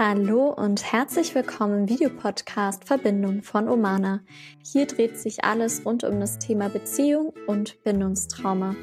[0.00, 4.20] Hallo und herzlich willkommen im Videopodcast Verbindung von Omana.
[4.64, 8.76] Hier dreht sich alles rund um das Thema Beziehung und Bindungstrauma.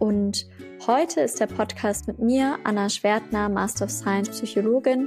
[0.00, 0.48] Und
[0.88, 5.06] heute ist der Podcast mit mir, Anna Schwertner, Master of Science Psychologin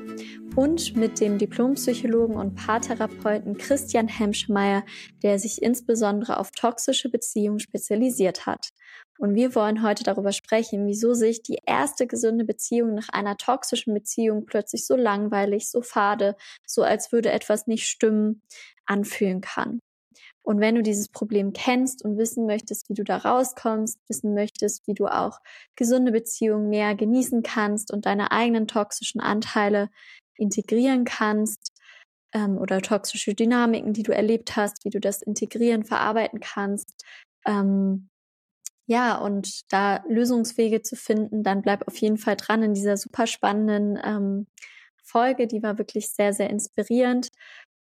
[0.57, 4.83] und mit dem Diplompsychologen und Paartherapeuten Christian Hemschmeier,
[5.21, 8.69] der sich insbesondere auf toxische Beziehungen spezialisiert hat.
[9.19, 13.93] Und wir wollen heute darüber sprechen, wieso sich die erste gesunde Beziehung nach einer toxischen
[13.93, 16.35] Beziehung plötzlich so langweilig, so fade,
[16.65, 18.41] so als würde etwas nicht stimmen,
[18.87, 19.79] anfühlen kann.
[20.41, 24.87] Und wenn du dieses Problem kennst und wissen möchtest, wie du da rauskommst, wissen möchtest,
[24.87, 25.37] wie du auch
[25.75, 29.89] gesunde Beziehungen mehr genießen kannst und deine eigenen toxischen Anteile
[30.37, 31.73] integrieren kannst,
[32.33, 37.03] ähm, oder toxische Dynamiken, die du erlebt hast, wie du das integrieren, verarbeiten kannst,
[37.45, 38.09] ähm,
[38.87, 43.27] ja, und da Lösungswege zu finden, dann bleib auf jeden Fall dran in dieser super
[43.27, 44.47] spannenden ähm,
[45.03, 45.47] Folge.
[45.47, 47.27] Die war wirklich sehr, sehr inspirierend.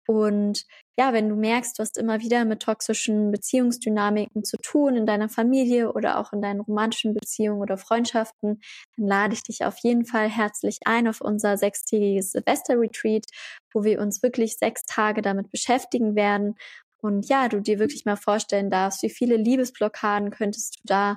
[0.06, 0.64] Und
[0.98, 5.28] ja, wenn du merkst, du hast immer wieder mit toxischen Beziehungsdynamiken zu tun in deiner
[5.28, 8.60] Familie oder auch in deinen romantischen Beziehungen oder Freundschaften,
[8.96, 13.26] dann lade ich dich auf jeden Fall herzlich ein auf unser sechstägiges Silvester-Retreat,
[13.72, 16.56] wo wir uns wirklich sechs Tage damit beschäftigen werden.
[17.00, 21.16] Und ja, du dir wirklich mal vorstellen darfst, wie viele Liebesblockaden könntest du da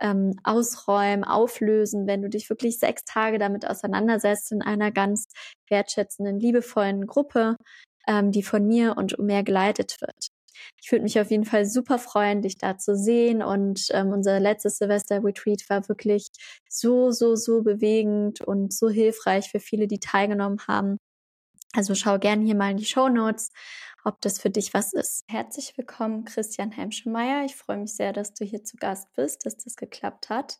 [0.00, 5.28] ähm, ausräumen, auflösen, wenn du dich wirklich sechs Tage damit auseinandersetzt in einer ganz
[5.70, 7.56] wertschätzenden, liebevollen Gruppe,
[8.06, 10.28] ähm, die von mir und mehr geleitet wird.
[10.80, 13.42] Ich würde mich auf jeden Fall super freuen, dich da zu sehen.
[13.42, 16.28] Und ähm, unser letztes Silvester-Retreat war wirklich
[16.68, 20.98] so, so, so bewegend und so hilfreich für viele, die teilgenommen haben.
[21.74, 23.50] Also schau gern hier mal in die Show Notes
[24.04, 25.24] ob das für dich was ist.
[25.28, 27.44] Herzlich willkommen, Christian Hemschemeyer.
[27.44, 30.58] Ich freue mich sehr, dass du hier zu Gast bist, dass das geklappt hat.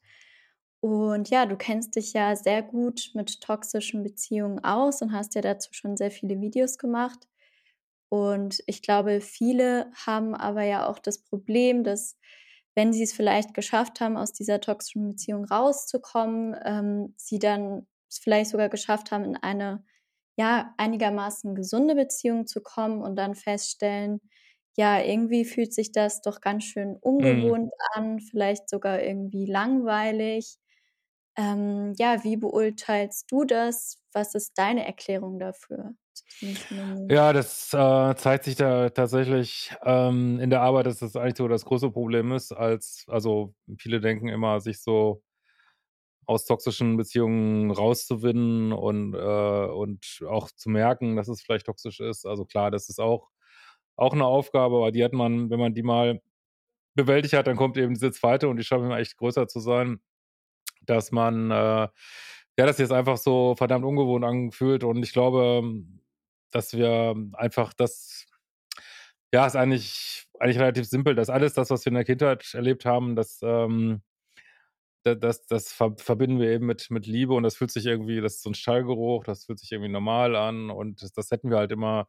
[0.80, 5.40] Und ja, du kennst dich ja sehr gut mit toxischen Beziehungen aus und hast ja
[5.40, 7.28] dazu schon sehr viele Videos gemacht.
[8.12, 12.18] Und ich glaube, viele haben aber ja auch das Problem, dass
[12.74, 18.18] wenn sie es vielleicht geschafft haben, aus dieser toxischen Beziehung rauszukommen, ähm, sie dann es
[18.18, 19.82] vielleicht sogar geschafft haben, in eine
[20.36, 24.20] ja, einigermaßen gesunde Beziehung zu kommen und dann feststellen,
[24.76, 26.98] ja, irgendwie fühlt sich das doch ganz schön mhm.
[27.00, 27.70] ungewohnt mhm.
[27.94, 30.58] an, vielleicht sogar irgendwie langweilig.
[31.38, 34.02] Ähm, ja, wie beurteilst du das?
[34.12, 35.94] Was ist deine Erklärung dafür?
[37.08, 41.48] Ja, das äh, zeigt sich da tatsächlich ähm, in der Arbeit, dass das eigentlich so
[41.48, 45.22] das große Problem ist, als, also viele denken immer, sich so
[46.26, 52.24] aus toxischen Beziehungen rauszuwinden und, äh, und auch zu merken, dass es vielleicht toxisch ist.
[52.26, 53.28] Also klar, das ist auch,
[53.96, 56.20] auch eine Aufgabe, aber die hat man, wenn man die mal
[56.96, 60.00] bewältigt hat, dann kommt eben diese zweite und die scheint mir echt größer zu sein,
[60.82, 65.62] dass man, äh, ja, das jetzt einfach so verdammt ungewohnt anfühlt und ich glaube,
[66.52, 68.26] dass wir einfach das,
[69.32, 72.84] ja, ist eigentlich, eigentlich relativ simpel, dass alles das, was wir in der Kindheit erlebt
[72.84, 74.02] haben, das, ähm,
[75.04, 78.42] das, das verbinden wir eben mit, mit Liebe und das fühlt sich irgendwie, das ist
[78.42, 81.72] so ein Stallgeruch, das fühlt sich irgendwie normal an und das, das hätten wir halt
[81.72, 82.06] immer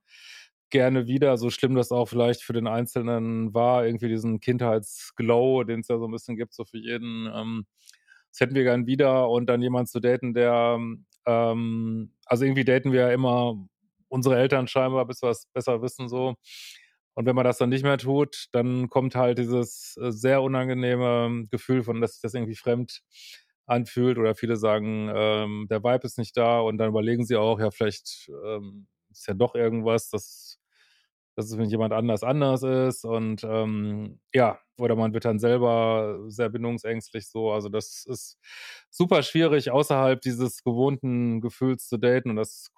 [0.70, 5.82] gerne wieder, so schlimm das auch vielleicht für den Einzelnen war, irgendwie diesen Kindheitsglow, den
[5.82, 7.66] es ja so ein bisschen gibt, so für jeden, ähm,
[8.32, 10.80] das hätten wir gern wieder und dann jemand zu daten, der,
[11.26, 13.68] ähm, also irgendwie daten wir ja immer
[14.14, 16.36] unsere Eltern scheinbar, bis es besser wissen, so.
[17.16, 21.46] Und wenn man das dann nicht mehr tut, dann kommt halt dieses äh, sehr unangenehme
[21.52, 23.02] Gefühl von, dass sich das irgendwie fremd
[23.68, 24.18] anfühlt.
[24.18, 27.70] Oder viele sagen, ähm, der Vibe ist nicht da und dann überlegen sie auch, ja,
[27.72, 30.53] vielleicht ähm, ist ja doch irgendwas, das
[31.36, 36.20] dass es mit jemand anders anders ist und ähm, ja, oder man wird dann selber
[36.28, 37.52] sehr bindungsängstlich so.
[37.52, 38.38] Also das ist
[38.90, 42.72] super schwierig, außerhalb dieses gewohnten Gefühls zu daten und das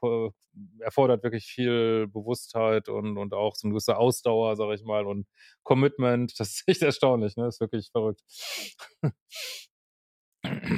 [0.80, 5.28] erfordert wirklich viel Bewusstheit und, und auch so eine gewisse Ausdauer, sag ich mal, und
[5.64, 6.40] Commitment.
[6.40, 7.46] Das ist echt erstaunlich, ne?
[7.46, 8.22] Das ist wirklich verrückt.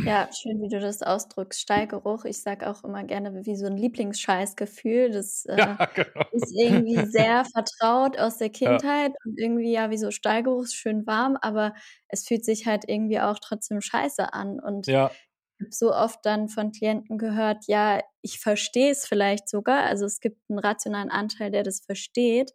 [0.06, 1.62] Ja, schön, wie du das ausdrückst.
[1.62, 2.26] Stallgeruch.
[2.26, 5.12] Ich sage auch immer gerne wie so ein Lieblingsscheißgefühl.
[5.12, 6.26] Das äh, ja, genau.
[6.32, 9.18] ist irgendwie sehr vertraut aus der Kindheit ja.
[9.26, 11.74] und irgendwie ja wie so Stallgeruch ist schön warm, aber
[12.08, 14.60] es fühlt sich halt irgendwie auch trotzdem scheiße an.
[14.60, 15.12] Und ja.
[15.60, 19.84] ich habe so oft dann von Klienten gehört, ja, ich verstehe es vielleicht sogar.
[19.84, 22.54] Also es gibt einen rationalen Anteil, der das versteht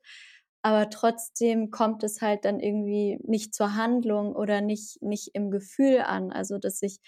[0.62, 6.00] aber trotzdem kommt es halt dann irgendwie nicht zur Handlung oder nicht, nicht im Gefühl
[6.00, 6.32] an.
[6.32, 7.00] Also, dass ich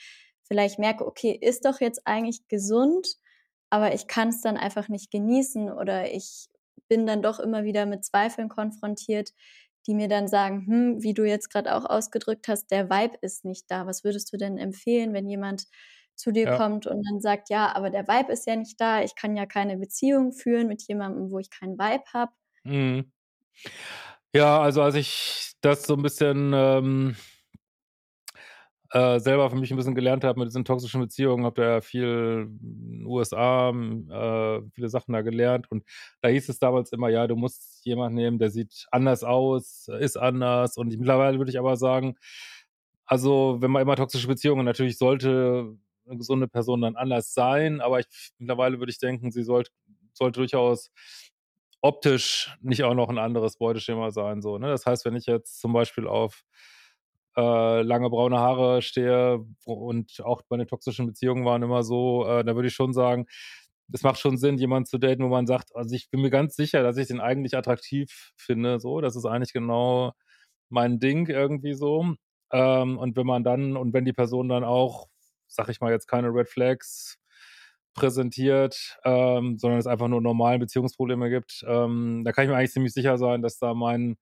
[0.42, 3.16] vielleicht merke, okay, ist doch jetzt eigentlich gesund,
[3.70, 6.48] aber ich kann es dann einfach nicht genießen oder ich
[6.88, 9.30] bin dann doch immer wieder mit Zweifeln konfrontiert,
[9.86, 13.44] die mir dann sagen, hm, wie du jetzt gerade auch ausgedrückt hast, der Vibe ist
[13.44, 13.86] nicht da.
[13.86, 15.64] Was würdest du denn empfehlen, wenn jemand
[16.16, 16.58] zu dir ja.
[16.58, 19.46] kommt und dann sagt, ja, aber der Vibe ist ja nicht da, ich kann ja
[19.46, 22.32] keine Beziehung führen mit jemandem, wo ich keinen Vibe habe.
[22.64, 23.13] Mhm.
[24.34, 27.16] Ja, also als ich das so ein bisschen ähm,
[28.90, 31.80] äh, selber für mich ein bisschen gelernt habe mit diesen toxischen Beziehungen, habe da ja
[31.80, 35.70] viel in den USA, äh, viele Sachen da gelernt.
[35.70, 35.84] Und
[36.20, 40.16] da hieß es damals immer, ja, du musst jemanden nehmen, der sieht anders aus, ist
[40.16, 40.76] anders.
[40.76, 42.16] Und ich, mittlerweile würde ich aber sagen,
[43.06, 48.00] also wenn man immer toxische Beziehungen, natürlich sollte eine gesunde Person dann anders sein, aber
[48.00, 48.06] ich,
[48.38, 49.70] mittlerweile würde ich denken, sie sollte,
[50.14, 50.90] sollte durchaus
[51.84, 54.40] optisch nicht auch noch ein anderes Beuteschema sein.
[54.40, 54.68] So, ne?
[54.68, 56.42] Das heißt, wenn ich jetzt zum Beispiel auf
[57.36, 62.54] äh, lange braune Haare stehe und auch meine toxischen Beziehungen waren immer so, äh, da
[62.54, 63.26] würde ich schon sagen,
[63.92, 66.56] es macht schon Sinn, jemanden zu daten, wo man sagt, also ich bin mir ganz
[66.56, 68.80] sicher, dass ich den eigentlich attraktiv finde.
[68.80, 70.12] So, das ist eigentlich genau
[70.70, 72.14] mein Ding irgendwie so.
[72.50, 75.08] Ähm, und wenn man dann, und wenn die Person dann auch,
[75.48, 77.18] sag ich mal jetzt, keine Red Flags
[77.94, 82.72] präsentiert, ähm, sondern es einfach nur normalen Beziehungsprobleme gibt, ähm, da kann ich mir eigentlich
[82.72, 84.16] ziemlich sicher sein, dass da mein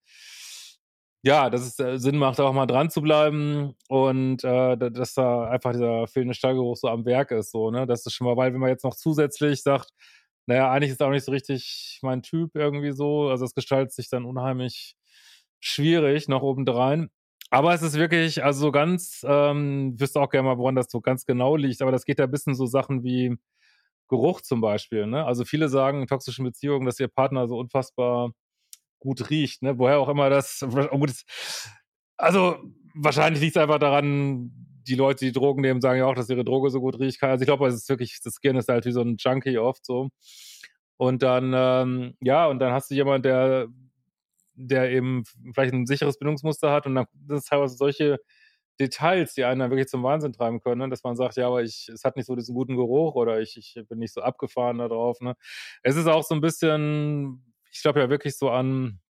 [1.25, 5.45] ja, dass es äh, Sinn macht, auch mal dran zu bleiben und äh, dass da
[5.49, 7.53] einfach dieser fehlende Stallgeruch so am Werk ist.
[7.53, 7.87] So, ne?
[7.87, 9.91] Das ist schon mal, weil wenn man jetzt noch zusätzlich sagt,
[10.47, 14.09] naja, eigentlich ist auch nicht so richtig mein Typ irgendwie so, also es gestaltet sich
[14.11, 14.97] dann unheimlich
[15.61, 17.11] schwierig noch obendrein.
[17.51, 21.01] Aber es ist wirklich, also so ganz, ähm, wüsste auch gerne mal, woran das so
[21.01, 23.37] ganz genau liegt, aber das geht ja bis in so Sachen wie
[24.13, 25.07] Geruch zum Beispiel.
[25.07, 25.25] Ne?
[25.25, 28.33] Also viele sagen in toxischen Beziehungen, dass ihr Partner so unfassbar
[29.01, 29.79] gut riecht, ne?
[29.79, 30.61] Woher auch immer das.
[30.93, 31.07] Oh,
[32.19, 32.59] also
[32.95, 34.53] wahrscheinlich liegt es einfach daran,
[34.87, 37.23] die Leute, die Drogen nehmen, sagen ja auch, dass ihre Droge so gut riecht.
[37.23, 39.85] Also ich glaube, es ist wirklich, das Skin ist halt wie so ein Junkie oft
[39.85, 40.11] so.
[40.99, 43.69] Und dann, ähm, ja, und dann hast du jemanden, der,
[44.55, 45.25] der eben
[45.55, 48.19] vielleicht ein sicheres Bindungsmuster hat und dann das ist teilweise solche
[48.81, 50.89] Details, die einen dann wirklich zum Wahnsinn treiben können, ne?
[50.89, 53.57] dass man sagt, ja, aber ich, es hat nicht so diesen guten Geruch oder ich,
[53.57, 55.21] ich bin nicht so abgefahren da drauf.
[55.21, 55.35] Ne?
[55.83, 59.01] Es ist auch so ein bisschen, ich glaube ja wirklich so an,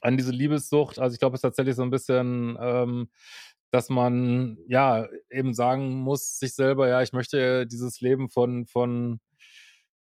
[0.00, 0.98] an diese Liebessucht.
[0.98, 3.10] Also ich glaube, es ist tatsächlich so ein bisschen, ähm,
[3.70, 9.20] dass man ja eben sagen muss, sich selber, ja, ich möchte dieses Leben von, von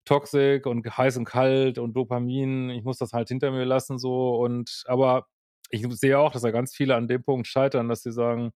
[0.05, 4.37] Toxik und heiß und kalt und Dopamin, ich muss das halt hinter mir lassen, so
[4.37, 5.27] und aber
[5.71, 8.53] ich sehe auch, dass da ganz viele an dem Punkt scheitern, dass sie sagen,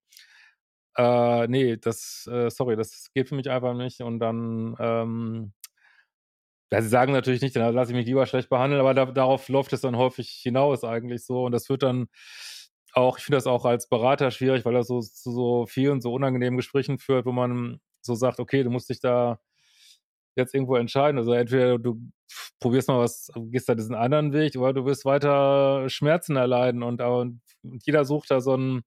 [0.97, 5.53] äh, nee, das, äh, sorry, das geht für mich einfach nicht und dann ähm,
[6.75, 9.49] ja, sie sagen natürlich nicht, dann lasse ich mich lieber schlecht behandeln, aber da, darauf
[9.49, 11.45] läuft es dann häufig hinaus eigentlich so.
[11.45, 12.09] Und das wird dann
[12.95, 16.13] auch, ich finde das auch als Berater schwierig, weil das so zu so vielen, so
[16.13, 19.39] unangenehmen Gesprächen führt, wo man so sagt, okay, du musst dich da
[20.37, 21.19] jetzt irgendwo entscheiden.
[21.19, 22.01] Also entweder du
[22.61, 27.01] probierst mal was, gehst da diesen anderen Weg, oder du wirst weiter Schmerzen erleiden und,
[27.01, 27.41] und,
[27.87, 28.83] jeder sucht da so einen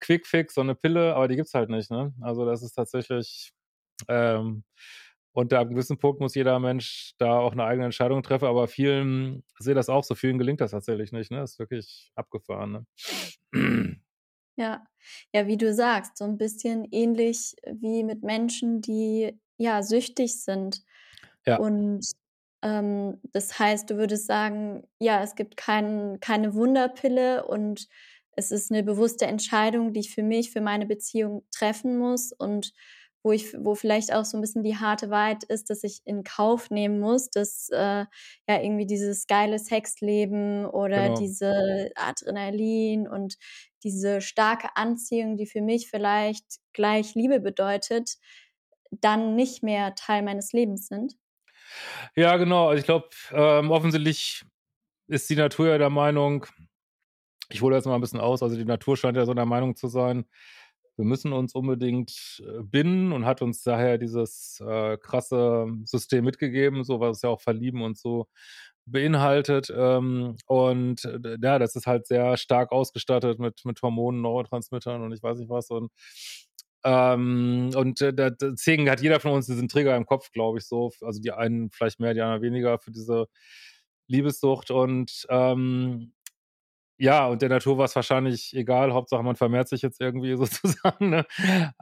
[0.00, 1.90] Quickfix, so eine Pille, aber die gibt es halt nicht.
[1.90, 2.12] Ne?
[2.20, 3.52] Also das ist tatsächlich
[4.08, 4.64] ähm,
[5.32, 8.68] und ab einem gewissen Punkt muss jeder Mensch da auch eine eigene Entscheidung treffen, aber
[8.68, 11.38] vielen, ich sehe das auch, so vielen gelingt das tatsächlich nicht, ne?
[11.38, 12.86] Das ist wirklich abgefahren,
[13.52, 13.96] ne?
[14.56, 14.86] Ja,
[15.32, 20.84] ja, wie du sagst, so ein bisschen ähnlich wie mit Menschen, die ja süchtig sind.
[21.44, 21.56] Ja.
[21.56, 22.06] Und
[22.62, 27.88] ähm, das heißt, du würdest sagen, ja, es gibt kein, keine Wunderpille und
[28.36, 32.72] es ist eine bewusste Entscheidung, die ich für mich, für meine Beziehung treffen muss und
[33.24, 36.24] wo ich, wo vielleicht auch so ein bisschen die harte Wahrheit ist, dass ich in
[36.24, 38.06] Kauf nehmen muss, dass äh, ja
[38.46, 41.18] irgendwie dieses geile Sexleben oder genau.
[41.18, 43.36] diese Adrenalin und
[43.82, 46.44] diese starke Anziehung, die für mich vielleicht
[46.74, 48.18] gleich Liebe bedeutet,
[48.90, 51.14] dann nicht mehr Teil meines Lebens sind.
[52.14, 52.68] Ja, genau.
[52.68, 54.44] Also ich glaube, ähm, offensichtlich
[55.08, 56.46] ist die Natur ja der Meinung,
[57.54, 59.76] ich hole jetzt mal ein bisschen aus, also die Natur scheint ja so der Meinung
[59.76, 60.26] zu sein,
[60.96, 66.84] wir müssen uns unbedingt äh, binden und hat uns daher dieses äh, krasse System mitgegeben,
[66.84, 68.28] so was ja auch Verlieben und so
[68.86, 69.72] beinhaltet.
[69.76, 75.12] Ähm, und äh, ja, das ist halt sehr stark ausgestattet mit, mit Hormonen, Neurotransmittern und
[75.12, 75.70] ich weiß nicht was.
[75.70, 75.90] Und
[76.84, 80.92] ähm, und äh, deswegen hat jeder von uns diesen Trigger im Kopf, glaube ich, so.
[81.02, 83.26] Also die einen vielleicht mehr, die anderen weniger für diese
[84.08, 84.70] Liebessucht.
[84.70, 86.12] Und ähm,
[86.98, 91.10] ja, und der Natur war es wahrscheinlich egal, Hauptsache man vermehrt sich jetzt irgendwie sozusagen.
[91.10, 91.26] Ne?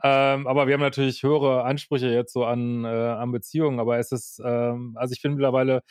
[0.03, 4.13] Ähm, aber wir haben natürlich höhere Ansprüche jetzt so an, äh, an Beziehungen, aber es
[4.13, 5.83] ist, ähm, also ich bin mittlerweile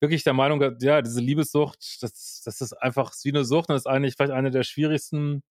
[0.00, 3.86] wirklich der Meinung, ja, diese Liebessucht, das, das ist einfach wie eine Sucht und ist
[3.86, 5.42] eigentlich vielleicht eine der schwierigsten,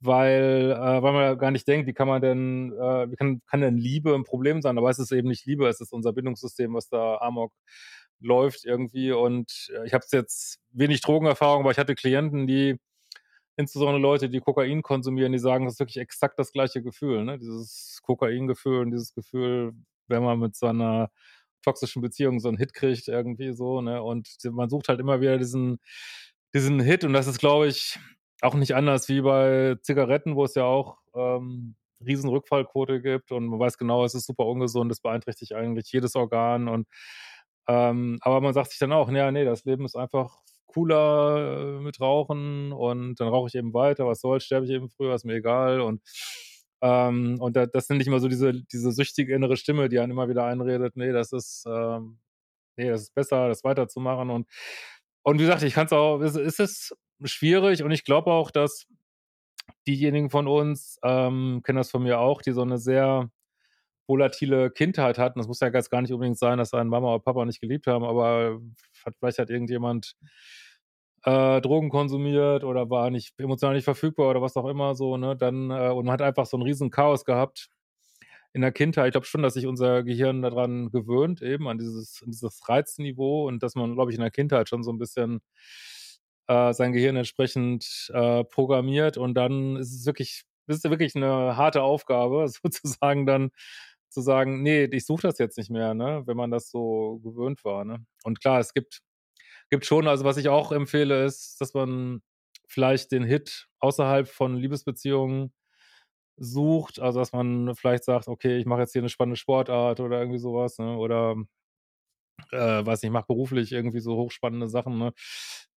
[0.00, 3.60] weil, äh, weil man gar nicht denkt, wie kann man denn, äh, wie kann, kann
[3.60, 4.78] denn Liebe ein Problem sein?
[4.78, 7.52] Aber es ist eben nicht Liebe, es ist unser Bindungssystem, was da Amok
[8.20, 9.12] läuft irgendwie.
[9.12, 12.76] Und äh, ich habe jetzt wenig Drogenerfahrung, aber ich hatte Klienten, die
[13.56, 17.38] insbesondere Leute, die Kokain konsumieren, die sagen, das ist wirklich exakt das gleiche Gefühl, ne?
[17.38, 19.72] Dieses Kokaingefühl und dieses Gefühl,
[20.06, 21.10] wenn man mit so einer
[21.62, 24.02] toxischen Beziehung so einen Hit kriegt irgendwie so, ne?
[24.02, 25.80] Und man sucht halt immer wieder diesen
[26.54, 27.98] diesen Hit und das ist, glaube ich,
[28.40, 32.30] auch nicht anders wie bei Zigaretten, wo es ja auch ähm, riesen
[33.02, 36.86] gibt und man weiß genau, es ist super ungesund, es beeinträchtigt eigentlich jedes Organ und
[37.68, 41.80] ähm, aber man sagt sich dann auch, ja, nee, das Leben ist einfach cooler äh,
[41.80, 45.24] mit Rauchen und dann rauche ich eben weiter, was soll's, sterbe ich eben früher, ist
[45.24, 46.02] mir egal und
[46.82, 50.12] ähm, und da, das sind nicht immer so diese, diese süchtige innere Stimme, die einen
[50.12, 52.18] immer wieder einredet, nee, das ist, ähm,
[52.76, 54.48] nee, das ist besser, das weiterzumachen und
[55.22, 58.50] und wie gesagt, ich kann es auch, es, es ist schwierig und ich glaube auch,
[58.50, 58.86] dass
[59.86, 63.30] diejenigen von uns, ähm, kennen das von mir auch, die so eine sehr
[64.08, 65.38] volatile Kindheit hatten.
[65.40, 67.86] Das muss ja ganz gar nicht unbedingt sein, dass einen Mama oder Papa nicht geliebt
[67.86, 68.60] haben, aber
[69.06, 70.14] hat, vielleicht hat irgendjemand
[71.24, 75.36] äh, Drogen konsumiert oder war nicht emotional nicht verfügbar oder was auch immer so, ne?
[75.36, 77.68] Dann äh, und man hat einfach so ein riesen Chaos gehabt
[78.54, 79.08] in der Kindheit.
[79.08, 83.46] Ich glaube schon, dass sich unser Gehirn daran gewöhnt, eben an dieses, an dieses Reizniveau
[83.48, 85.40] und dass man, glaube ich, in der Kindheit schon so ein bisschen
[86.48, 91.82] äh, sein Gehirn entsprechend äh, programmiert und dann ist es wirklich, ist wirklich eine harte
[91.82, 93.50] Aufgabe, sozusagen dann
[94.10, 97.64] zu sagen, nee, ich suche das jetzt nicht mehr, ne, wenn man das so gewöhnt
[97.64, 98.04] war, ne.
[98.24, 99.00] Und klar, es gibt,
[99.70, 102.22] gibt schon, also was ich auch empfehle, ist, dass man
[102.68, 105.52] vielleicht den Hit außerhalb von Liebesbeziehungen
[106.36, 110.20] sucht, also dass man vielleicht sagt, okay, ich mache jetzt hier eine spannende Sportart oder
[110.20, 110.96] irgendwie sowas, ne?
[110.98, 111.36] Oder
[112.52, 115.12] äh, weiß nicht, mache beruflich irgendwie so hochspannende Sachen, ne?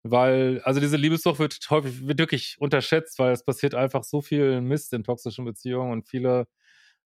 [0.03, 4.61] Weil, also diese Liebessucht wird häufig, wird wirklich unterschätzt, weil es passiert einfach so viel
[4.61, 6.47] Mist in toxischen Beziehungen und viele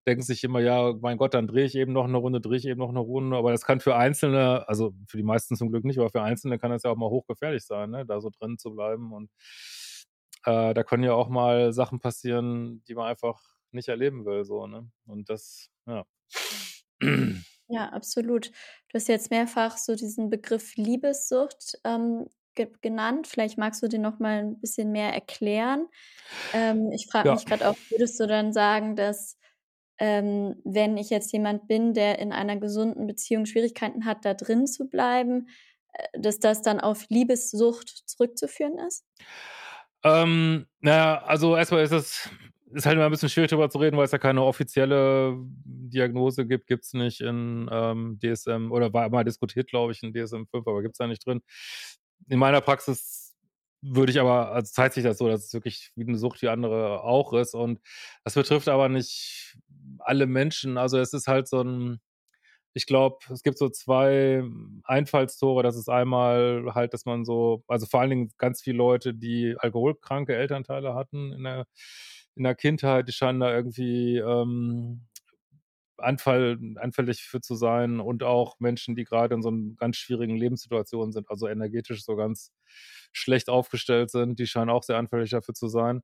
[0.07, 2.65] denken sich immer, ja, mein Gott, dann drehe ich eben noch eine Runde, drehe ich
[2.65, 3.37] eben noch eine Runde.
[3.37, 6.57] Aber das kann für Einzelne, also für die meisten zum Glück nicht, aber für Einzelne
[6.59, 8.05] kann das ja auch mal hochgefährlich sein, ne?
[8.05, 9.13] da so drin zu bleiben.
[9.13, 9.29] Und
[10.45, 13.41] äh, da können ja auch mal Sachen passieren, die man einfach
[13.71, 14.45] nicht erleben will.
[14.45, 14.89] So, ne?
[15.05, 16.05] Und das, ja.
[17.67, 18.47] Ja, absolut.
[18.47, 23.27] Du hast jetzt mehrfach so diesen Begriff Liebessucht ähm, ge genannt.
[23.27, 25.87] Vielleicht magst du den noch mal ein bisschen mehr erklären.
[26.53, 27.33] Ähm, ich frage Ja.
[27.33, 29.38] mich gerade auch, würdest du dann sagen, dass
[29.99, 34.65] ähm, wenn ich jetzt jemand bin, der in einer gesunden Beziehung Schwierigkeiten hat, da drin
[34.65, 35.47] zu bleiben,
[35.93, 39.05] äh, dass das dann auf Liebessucht zurückzuführen ist?
[40.03, 42.29] Ähm, naja, also erstmal ist es
[42.71, 46.45] ist halt immer ein bisschen schwierig darüber zu reden, weil es ja keine offizielle Diagnose
[46.45, 50.43] gibt, gibt es nicht in ähm, DSM oder war mal diskutiert, glaube ich, in DSM
[50.45, 51.41] 5, aber gibt es da nicht drin.
[52.27, 53.35] In meiner Praxis
[53.81, 56.49] würde ich aber, also zeigt sich das so, dass es wirklich wie eine Sucht wie
[56.49, 57.79] andere auch ist und
[58.23, 59.57] das betrifft aber nicht
[60.01, 60.77] alle Menschen.
[60.77, 61.99] Also es ist halt so ein,
[62.73, 64.43] ich glaube, es gibt so zwei
[64.83, 65.63] Einfallstore.
[65.63, 69.55] Das ist einmal halt, dass man so, also vor allen Dingen ganz viele Leute, die
[69.57, 71.65] alkoholkranke Elternteile hatten in der,
[72.35, 75.07] in der Kindheit, die scheinen da irgendwie ähm,
[76.01, 80.35] Anfall, anfällig für zu sein und auch Menschen, die gerade in so einer ganz schwierigen
[80.37, 82.51] Lebenssituation sind, also energetisch so ganz
[83.11, 86.01] schlecht aufgestellt sind, die scheinen auch sehr anfällig dafür zu sein.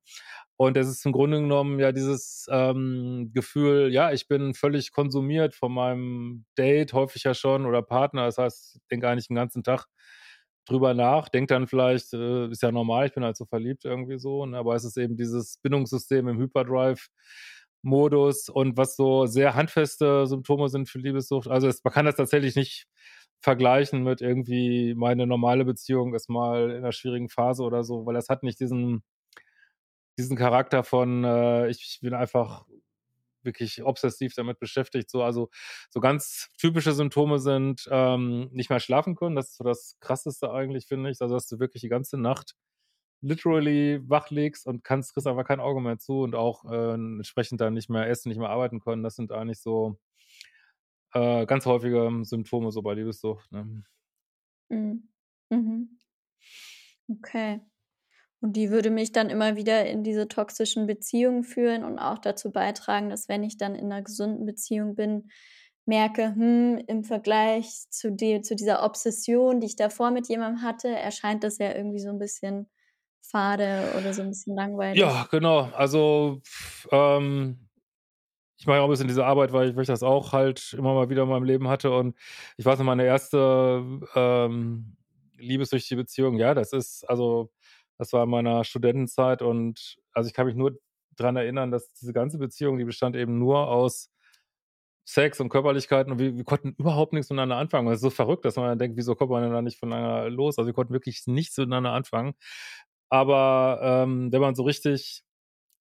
[0.56, 5.54] Und es ist im Grunde genommen ja dieses ähm, Gefühl, ja, ich bin völlig konsumiert
[5.54, 8.26] von meinem Date, häufig ja schon, oder Partner.
[8.26, 9.86] Das heißt, ich denke eigentlich den ganzen Tag
[10.66, 14.18] drüber nach, denke dann vielleicht, äh, ist ja normal, ich bin halt so verliebt irgendwie
[14.18, 14.58] so, ne?
[14.58, 17.08] aber es ist eben dieses Bindungssystem im Hyperdrive,
[17.86, 21.48] Modus und was so sehr handfeste Symptome sind für Liebessucht.
[21.48, 22.86] Also es, man kann das tatsächlich nicht
[23.40, 28.14] vergleichen mit irgendwie meine normale Beziehung ist mal in einer schwierigen Phase oder so, weil
[28.14, 29.02] das hat nicht diesen,
[30.18, 32.64] diesen Charakter von äh, ich bin einfach
[33.44, 35.10] wirklich obsessiv damit beschäftigt.
[35.10, 35.48] So, also
[35.90, 39.36] so ganz typische Symptome sind ähm, nicht mehr schlafen können.
[39.36, 41.20] Das ist so das Krasseste eigentlich, finde ich.
[41.22, 42.54] Also dass du wirklich die ganze Nacht
[43.20, 47.60] literally wach legst und kannst, kriegst einfach kein Auge mehr zu und auch äh, entsprechend
[47.60, 49.02] dann nicht mehr essen, nicht mehr arbeiten können.
[49.02, 49.98] Das sind eigentlich so
[51.12, 53.50] äh, ganz häufige Symptome so bei Liebessucht.
[53.52, 53.84] Ne?
[54.70, 55.08] Mhm.
[55.50, 55.98] Mhm.
[57.10, 57.60] Okay.
[58.40, 62.52] Und die würde mich dann immer wieder in diese toxischen Beziehungen führen und auch dazu
[62.52, 65.30] beitragen, dass wenn ich dann in einer gesunden Beziehung bin,
[65.86, 70.88] merke, hm, im Vergleich zu, die, zu dieser Obsession, die ich davor mit jemandem hatte,
[70.88, 72.68] erscheint das ja irgendwie so ein bisschen
[73.30, 74.98] fade oder so ein bisschen langweilig.
[74.98, 75.70] Ja, genau.
[75.74, 76.40] Also
[76.90, 77.66] ähm,
[78.58, 80.94] ich mache auch ein bisschen diese Arbeit, weil ich, weil ich das auch halt immer
[80.94, 81.90] mal wieder in meinem Leben hatte.
[81.90, 82.16] Und
[82.56, 84.96] ich weiß noch, meine erste ähm,
[85.36, 87.50] liebessüchtige Beziehung, ja, das ist, also,
[87.98, 90.78] das war in meiner Studentenzeit und also ich kann mich nur
[91.16, 94.10] daran erinnern, dass diese ganze Beziehung, die bestand eben nur aus
[95.08, 97.86] Sex und Körperlichkeiten und wir, wir konnten überhaupt nichts miteinander anfangen.
[97.86, 100.28] Das ist so verrückt, dass man dann denkt, wieso kommt man denn da nicht voneinander
[100.30, 100.58] los?
[100.58, 102.34] Also wir konnten wirklich nichts miteinander anfangen.
[103.08, 105.22] Aber ähm, wenn man so richtig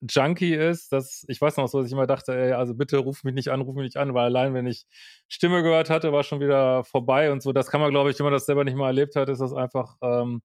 [0.01, 3.23] Junkie ist, dass ich weiß noch so, dass ich immer dachte, ey, also bitte ruf
[3.23, 4.85] mich nicht an, ruf mich nicht an, weil allein wenn ich
[5.27, 7.53] Stimme gehört hatte, war schon wieder vorbei und so.
[7.53, 9.53] Das kann man, glaube ich, wenn man das selber nicht mal erlebt hat, ist das
[9.53, 10.41] einfach ähm,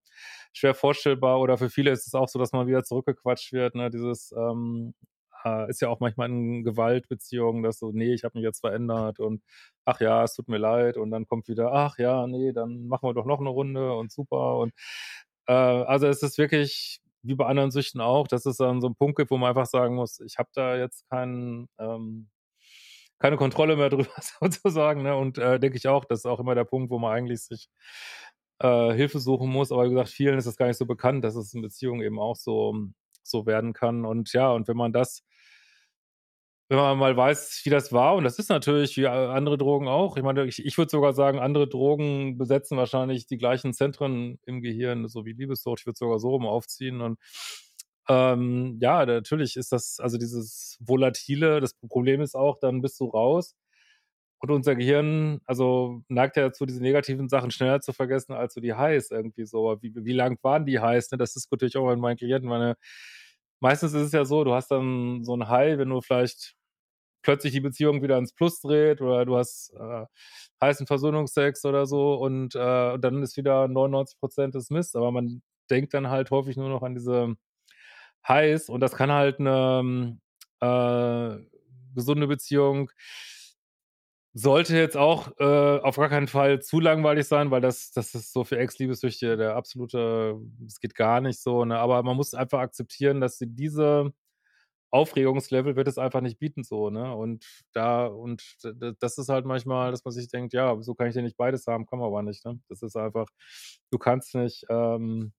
[0.53, 1.39] schwer vorstellbar.
[1.39, 3.75] Oder für viele ist es auch so, dass man wieder zurückgequatscht wird.
[3.75, 3.89] Ne?
[3.89, 4.93] Dieses ähm,
[5.45, 9.19] äh, ist ja auch manchmal in Gewaltbeziehungen, dass so, nee, ich habe mich jetzt verändert
[9.19, 9.43] und
[9.85, 13.07] ach ja, es tut mir leid und dann kommt wieder, ach ja, nee, dann machen
[13.09, 14.73] wir doch noch eine Runde und super und
[15.51, 18.95] äh, also es ist wirklich wie bei anderen Süchten auch, dass es dann so ein
[18.95, 22.29] Punkt gibt, wo man einfach sagen muss, ich habe da jetzt keinen, ähm,
[23.19, 24.09] keine Kontrolle mehr drüber
[24.41, 25.03] sozusagen.
[25.03, 25.15] Ne?
[25.15, 27.69] Und äh, denke ich auch, das ist auch immer der Punkt, wo man eigentlich sich
[28.59, 29.71] äh, Hilfe suchen muss.
[29.71, 32.19] Aber wie gesagt, vielen ist das gar nicht so bekannt, dass es in Beziehungen eben
[32.19, 32.75] auch so,
[33.23, 34.05] so werden kann.
[34.05, 35.23] Und ja, und wenn man das
[36.71, 40.15] wenn man mal weiß, wie das war, und das ist natürlich wie andere Drogen auch.
[40.15, 44.61] Ich meine, ich, ich würde sogar sagen, andere Drogen besetzen wahrscheinlich die gleichen Zentren im
[44.61, 45.81] Gehirn, so wie Liebessucht.
[45.81, 47.01] Ich würde sogar so rum aufziehen.
[47.01, 47.19] Und
[48.07, 53.09] ähm, ja, natürlich ist das, also dieses Volatile, das Problem ist auch, dann bist du
[53.09, 53.53] raus.
[54.39, 58.61] Und unser Gehirn, also neigt ja dazu, diese negativen Sachen schneller zu vergessen, als so
[58.61, 59.77] die Highs irgendwie so.
[59.81, 61.11] Wie, wie lang waren die Highs?
[61.11, 61.17] Ne?
[61.17, 62.47] Das diskutiere ich auch mit meinen Klienten.
[62.47, 62.77] Meine,
[63.59, 66.55] meistens ist es ja so, du hast dann so ein High, wenn du vielleicht
[67.21, 70.05] plötzlich die Beziehung wieder ins Plus dreht oder du hast äh,
[70.61, 74.95] heißen Versöhnungsex oder so und, äh, dann ist wieder 99 Prozent des Mist.
[74.95, 77.35] Aber man denkt dann halt häufig nur noch an diese
[78.27, 80.17] Highs und das kann halt eine
[80.61, 81.37] äh,
[81.95, 82.91] gesunde Beziehung
[84.33, 88.31] sollte jetzt auch äh, auf gar keinen Fall zu langweilig sein, weil das, das ist
[88.31, 91.77] so für Ex-Liebessüchtige der absolute, es geht gar nicht so, ne?
[91.77, 94.13] Aber man muss einfach akzeptieren, dass sie diese
[94.91, 97.15] Aufregungslevel wird es einfach nicht bieten so, ne?
[97.15, 98.43] Und da und
[98.99, 101.67] das ist halt manchmal, dass man sich denkt, ja, so kann ich ja nicht beides
[101.67, 102.59] haben, kann man aber nicht, ne?
[102.69, 103.27] Das ist einfach,
[103.91, 105.33] du kannst nicht ähm,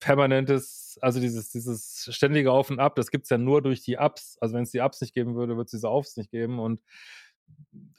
[0.00, 4.38] permanentes, also dieses, dieses ständige Auf und Ab, das gibt's ja nur durch die Ups.
[4.40, 6.58] Also wenn es die Ups nicht geben würde, würde es diese Aufs nicht geben.
[6.58, 6.80] Und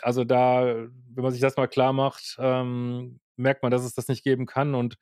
[0.02, 4.08] also da, wenn man sich das mal klar macht, ähm, merkt man, dass es das
[4.08, 4.76] nicht geben kann.
[4.76, 4.98] Und,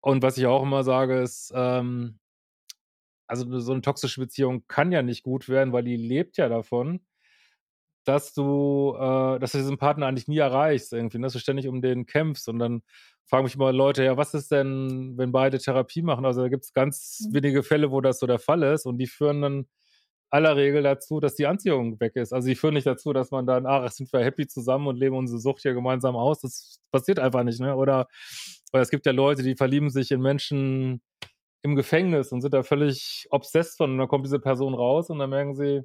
[0.00, 2.18] und was ich auch immer sage, ist, ähm,
[3.32, 7.00] also so eine toxische Beziehung kann ja nicht gut werden, weil die lebt ja davon,
[8.04, 11.24] dass du, äh, dass du diesen Partner eigentlich nie erreichst irgendwie, ne?
[11.24, 12.82] dass du ständig um den kämpfst und dann
[13.24, 16.26] fragen mich immer Leute, ja, was ist denn, wenn beide Therapie machen?
[16.26, 17.34] Also da gibt es ganz mhm.
[17.34, 19.66] wenige Fälle, wo das so der Fall ist und die führen dann
[20.28, 22.34] aller Regel dazu, dass die Anziehung weg ist.
[22.34, 25.16] Also die führen nicht dazu, dass man dann, ach, sind wir happy zusammen und leben
[25.16, 26.40] unsere Sucht hier gemeinsam aus.
[26.40, 27.76] Das passiert einfach nicht, ne?
[27.76, 28.08] Oder,
[28.72, 31.02] oder es gibt ja Leute, die verlieben sich in Menschen,
[31.62, 33.92] im Gefängnis und sind da völlig obsessed von.
[33.92, 35.82] Und dann kommt diese Person raus und dann merken sie,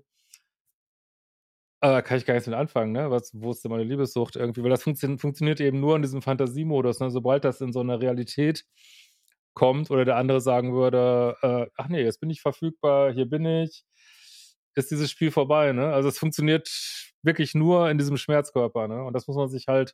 [1.82, 3.12] äh, kann ich gar nichts mit anfangen, ne?
[3.12, 4.64] Was, wo ist denn meine Liebessucht irgendwie?
[4.64, 7.00] Weil das funktio funktioniert eben nur in diesem Fantasiemodus.
[7.00, 7.12] Ne?
[7.12, 8.66] Sobald das in so eine Realität
[9.54, 13.46] kommt oder der andere sagen würde, äh, ach nee, jetzt bin ich verfügbar, hier bin
[13.46, 13.84] ich,
[14.76, 15.94] ist dieses Spiel vorbei, ne?
[15.94, 16.70] Also es funktioniert
[17.24, 19.04] wirklich nur in diesem Schmerzkörper, ne?
[19.04, 19.94] Und das muss man sich halt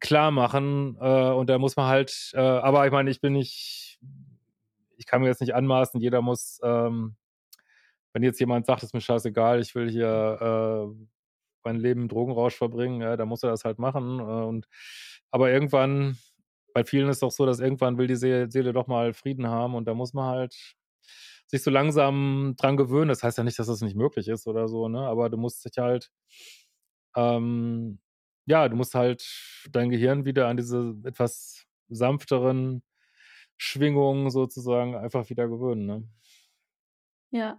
[0.00, 0.96] klar machen.
[1.00, 3.98] Äh, und da muss man halt, äh, aber ich meine, ich bin nicht
[4.98, 7.16] ich kann mir jetzt nicht anmaßen, jeder muss, ähm,
[8.12, 10.38] wenn jetzt jemand sagt, ist mir scheißegal, ich will hier
[10.96, 11.06] äh,
[11.64, 14.20] mein Leben im Drogenrausch verbringen, ja, dann muss er das halt machen.
[14.20, 14.66] Äh, und
[15.30, 16.18] aber irgendwann,
[16.74, 19.48] bei vielen ist es doch so, dass irgendwann will die Seele, Seele doch mal Frieden
[19.48, 20.54] haben und da muss man halt
[21.46, 23.08] sich so langsam dran gewöhnen.
[23.08, 25.00] Das heißt ja nicht, dass das nicht möglich ist oder so, ne?
[25.00, 26.10] Aber du musst dich halt,
[27.16, 28.00] ähm,
[28.46, 29.24] ja, du musst halt
[29.70, 32.82] dein Gehirn wieder an diese etwas sanfteren
[33.58, 35.86] Schwingungen sozusagen einfach wieder gewöhnen.
[35.86, 36.08] Ne?
[37.30, 37.58] Ja.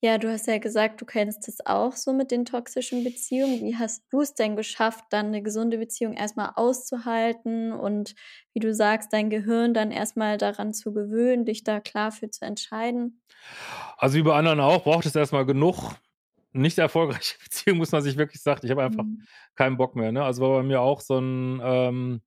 [0.00, 3.64] Ja, du hast ja gesagt, du kennst es auch so mit den toxischen Beziehungen.
[3.64, 8.14] Wie hast du es denn geschafft, dann eine gesunde Beziehung erstmal auszuhalten und
[8.54, 12.44] wie du sagst, dein Gehirn dann erstmal daran zu gewöhnen, dich da klar für zu
[12.44, 13.22] entscheiden?
[13.96, 15.96] Also wie bei anderen auch, braucht es erstmal genug
[16.52, 18.60] nicht erfolgreiche Beziehungen, muss man sich wirklich sagen.
[18.64, 19.24] Ich habe einfach mhm.
[19.56, 20.12] keinen Bock mehr.
[20.12, 20.22] Ne?
[20.22, 22.22] Also war bei mir auch so ein ähm,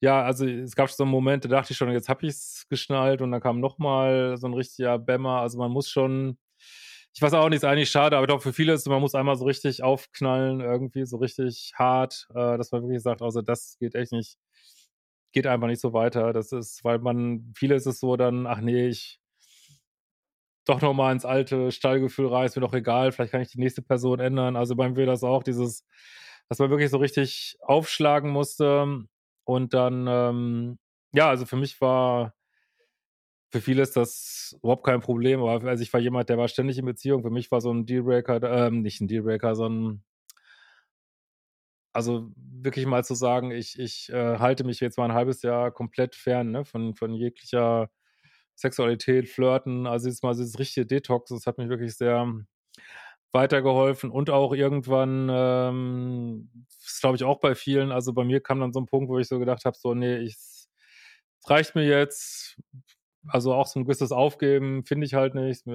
[0.00, 2.66] ja, also es gab so einen Moment, da dachte ich schon, jetzt habe ich es
[2.68, 5.40] geschnallt und dann kam nochmal so ein richtiger Bämmer.
[5.40, 6.38] Also man muss schon,
[7.14, 9.14] ich weiß auch nicht, ist eigentlich schade, aber ich glaube für viele ist, man muss
[9.14, 13.78] einmal so richtig aufknallen, irgendwie so richtig hart, äh, dass man wirklich sagt, also das
[13.80, 14.36] geht echt nicht,
[15.32, 16.32] geht einfach nicht so weiter.
[16.32, 19.20] Das ist, weil man, viele ist es so dann, ach nee, ich
[20.66, 23.82] doch nochmal ins alte Stallgefühl rein, ist mir doch egal, vielleicht kann ich die nächste
[23.82, 24.56] Person ändern.
[24.56, 25.86] Also bei mir das auch, dieses,
[26.48, 29.06] dass man wirklich so richtig aufschlagen musste
[29.46, 30.78] und dann, ähm,
[31.12, 32.34] ja, also für mich war,
[33.50, 36.78] für viele ist das überhaupt kein Problem, aber also ich war jemand, der war ständig
[36.78, 37.22] in Beziehung.
[37.22, 40.02] Für mich war so ein Dealbreaker, ähm, nicht ein Dealbreaker, sondern
[41.92, 45.70] also wirklich mal zu sagen, ich, ich äh, halte mich jetzt mal ein halbes Jahr
[45.70, 47.88] komplett fern ne, von, von jeglicher
[48.56, 52.26] Sexualität, Flirten, also jetzt mal dieses richtige Detox, das hat mich wirklich sehr
[53.32, 56.50] weitergeholfen und auch irgendwann, ähm,
[56.84, 59.18] ist glaube ich auch bei vielen, also bei mir kam dann so ein Punkt, wo
[59.18, 60.36] ich so gedacht habe, so, nee, ich,
[61.48, 62.56] reicht mir jetzt,
[63.28, 65.66] also auch so ein gewisses Aufgeben finde ich halt nicht,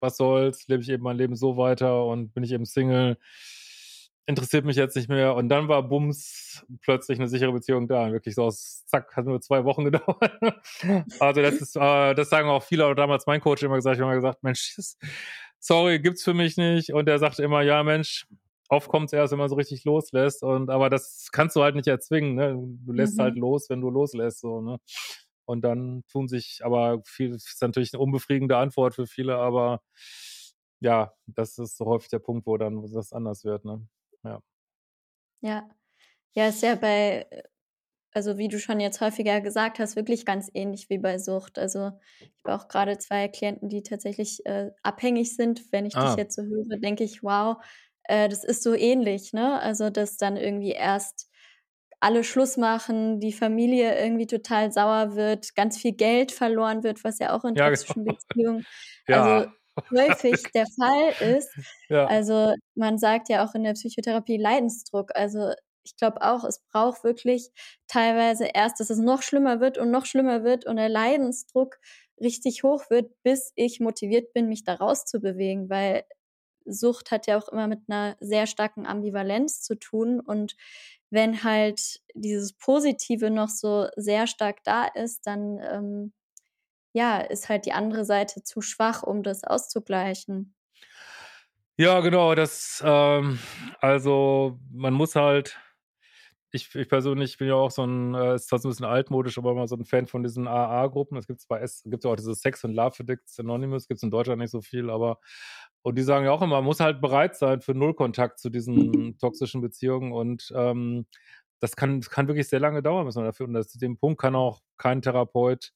[0.00, 3.18] was soll's, lebe ich eben mein Leben so weiter und bin ich eben Single,
[4.26, 5.34] interessiert mich jetzt nicht mehr.
[5.34, 8.12] Und dann war Bums plötzlich eine sichere Beziehung da.
[8.12, 10.32] Wirklich so aus, zack, hat nur zwei Wochen gedauert.
[11.20, 14.02] also das ist, äh, das sagen auch viele, oder damals mein Coach immer gesagt, ich
[14.02, 14.98] habe immer gesagt, Mensch, das,
[15.58, 16.92] sorry, gibt's für mich nicht.
[16.92, 18.26] Und der sagt immer, ja, Mensch,
[18.68, 20.42] oft kommt's erst, wenn man so richtig loslässt.
[20.42, 22.56] Und aber das kannst du halt nicht erzwingen, ne?
[22.84, 23.40] Du lässt halt mhm.
[23.40, 24.78] halt los, wenn du loslässt, so, ne?
[25.44, 29.80] Und dann tun sich, aber viel ist natürlich eine unbefriedigende Antwort für viele, aber
[30.80, 33.86] ja, das ist so häufig der Punkt, wo dann das anders wird, ne?
[34.24, 34.42] Ja.
[35.40, 35.68] Ja.
[36.32, 37.26] Ja, ist ja bei,
[38.16, 41.58] also wie du schon jetzt häufiger gesagt hast, wirklich ganz ähnlich wie bei Sucht.
[41.58, 45.70] Also ich habe auch gerade zwei Klienten, die tatsächlich äh, abhängig sind.
[45.70, 46.08] Wenn ich ah.
[46.08, 47.58] dich jetzt so höre, denke ich, wow,
[48.04, 49.60] äh, das ist so ähnlich, ne?
[49.60, 51.28] Also dass dann irgendwie erst
[52.00, 57.18] alle Schluss machen, die Familie irgendwie total sauer wird, ganz viel Geld verloren wird, was
[57.18, 58.16] ja auch in ja, toxischen genau.
[58.16, 58.66] Beziehungen
[59.08, 59.24] ja.
[59.24, 59.50] also
[59.94, 61.54] häufig der Fall ist.
[61.90, 62.06] Ja.
[62.06, 65.10] Also man sagt ja auch in der Psychotherapie Leidensdruck.
[65.14, 65.52] Also
[65.86, 67.50] ich glaube auch, es braucht wirklich
[67.86, 71.78] teilweise erst, dass es noch schlimmer wird und noch schlimmer wird und der Leidensdruck
[72.20, 76.04] richtig hoch wird, bis ich motiviert bin, mich da rauszubewegen, weil
[76.64, 80.56] Sucht hat ja auch immer mit einer sehr starken Ambivalenz zu tun und
[81.10, 86.12] wenn halt dieses Positive noch so sehr stark da ist, dann ähm,
[86.92, 90.54] ja, ist halt die andere Seite zu schwach, um das auszugleichen.
[91.78, 93.38] Ja, genau, das, ähm,
[93.80, 95.58] also man muss halt,
[96.56, 99.38] ich, ich persönlich bin ja auch so ein, äh, ist zwar so ein bisschen altmodisch,
[99.38, 101.16] aber immer so ein Fan von diesen AA-Gruppen.
[101.16, 104.10] Es gibt zwar es gibt auch diese Sex und Love Addicts Anonymous, gibt es in
[104.10, 105.18] Deutschland nicht so viel, aber
[105.82, 109.16] und die sagen ja auch immer, man muss halt bereit sein für Nullkontakt zu diesen
[109.18, 111.06] toxischen Beziehungen und ähm,
[111.60, 113.46] das kann, kann wirklich sehr lange dauern, muss man dafür.
[113.46, 115.72] Und das, dem Punkt kann auch kein Therapeut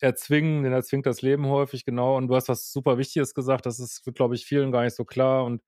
[0.00, 2.16] erzwingen, denn erzwingt das Leben häufig, genau.
[2.16, 5.04] Und du hast was super Wichtiges gesagt, das ist, glaube ich, vielen gar nicht so
[5.04, 5.62] klar und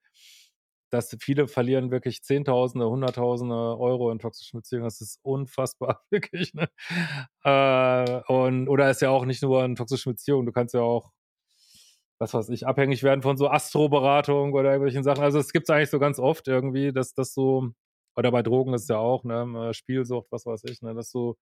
[0.95, 4.85] dass viele verlieren wirklich Zehntausende, Hunderttausende Euro in toxischen Beziehungen.
[4.85, 6.55] Das ist unfassbar, wirklich.
[6.55, 6.69] Ne?
[7.45, 11.13] Äh, und, oder ist ja auch nicht nur in toxischen Beziehungen, du kannst ja auch,
[12.19, 15.25] was weiß ich, abhängig werden von so Astroberatung oder irgendwelchen Sachen.
[15.25, 17.71] Also es gibt es eigentlich so ganz oft irgendwie, dass das so,
[18.17, 21.37] oder bei Drogen ist ja auch, ne, Spielsucht, was weiß ich, ne, dass du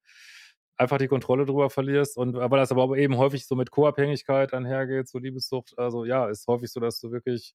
[0.77, 5.09] einfach die Kontrolle drüber verlierst und weil das aber eben häufig so mit Co-Abhängigkeit einhergeht,
[5.09, 7.55] so Liebessucht, also ja, ist häufig so, dass du wirklich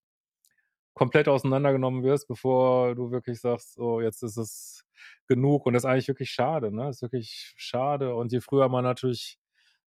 [0.97, 4.83] komplett auseinandergenommen wirst, bevor du wirklich sagst, so jetzt ist es
[5.27, 5.65] genug.
[5.65, 6.85] Und das ist eigentlich wirklich schade, ne?
[6.85, 8.15] Das ist wirklich schade.
[8.15, 9.37] Und je früher man natürlich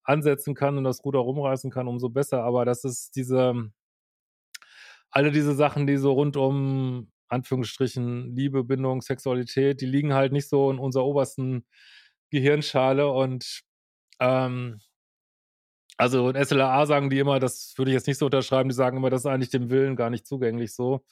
[0.03, 3.71] ansetzen kann und das Ruder rumreißen kann, umso besser, aber das ist diese
[5.11, 10.49] alle diese Sachen, die so rund um Anführungsstrichen Liebe, Bindung, Sexualität, die liegen halt nicht
[10.49, 11.65] so in unserer obersten
[12.31, 13.09] Gehirnschale.
[13.09, 13.61] Und
[14.19, 14.79] ähm,
[15.97, 18.97] also in SLA sagen die immer, das würde ich jetzt nicht so unterschreiben, die sagen
[18.97, 21.05] immer, das ist eigentlich dem Willen gar nicht zugänglich so.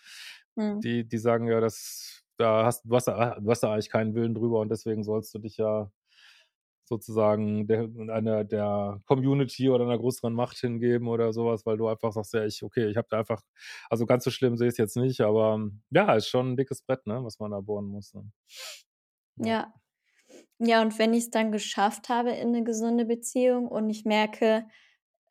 [0.56, 0.82] Mhm.
[0.82, 4.16] Die, die sagen ja, das, da hast, du, hast da, du hast da eigentlich keinen
[4.16, 5.92] Willen drüber und deswegen sollst du dich ja
[6.86, 12.12] sozusagen der, einer der Community oder einer größeren Macht hingeben oder sowas, weil du einfach
[12.12, 13.42] sagst, ja, ich, okay, ich habe da einfach,
[13.90, 15.60] also ganz so schlimm sehe ich es jetzt nicht, aber
[15.92, 18.14] ja, ist schon ein dickes Brett, ne, was man da bohren muss.
[18.14, 18.30] Ne?
[19.38, 19.48] Ja.
[19.48, 19.74] ja.
[20.60, 24.66] Ja, und wenn ich es dann geschafft habe in eine gesunde Beziehung und ich merke,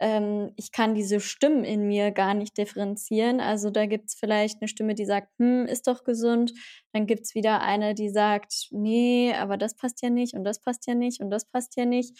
[0.00, 3.40] ähm, ich kann diese Stimmen in mir gar nicht differenzieren.
[3.40, 6.52] Also da gibt es vielleicht eine Stimme, die sagt, hm, ist doch gesund.
[6.92, 10.60] Dann gibt es wieder eine, die sagt, nee, aber das passt ja nicht und das
[10.60, 12.18] passt ja nicht und das passt ja nicht.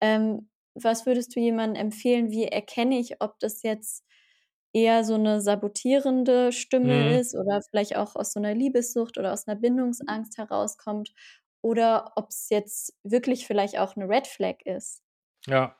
[0.00, 2.30] Ähm, was würdest du jemandem empfehlen?
[2.30, 4.04] Wie erkenne ich, ob das jetzt
[4.72, 7.18] eher so eine sabotierende Stimme mhm.
[7.20, 11.12] ist oder vielleicht auch aus so einer Liebessucht oder aus einer Bindungsangst herauskommt
[11.62, 15.02] oder ob es jetzt wirklich vielleicht auch eine Red Flag ist.
[15.46, 15.76] Ja.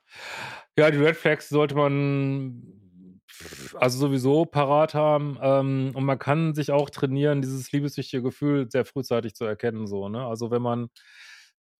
[0.79, 2.81] Ja, die Red Flags sollte man
[3.75, 5.39] also sowieso parat haben.
[5.41, 9.87] Ähm, und man kann sich auch trainieren, dieses liebessüchtige Gefühl sehr frühzeitig zu erkennen.
[9.87, 10.27] So, ne?
[10.27, 10.89] Also wenn man,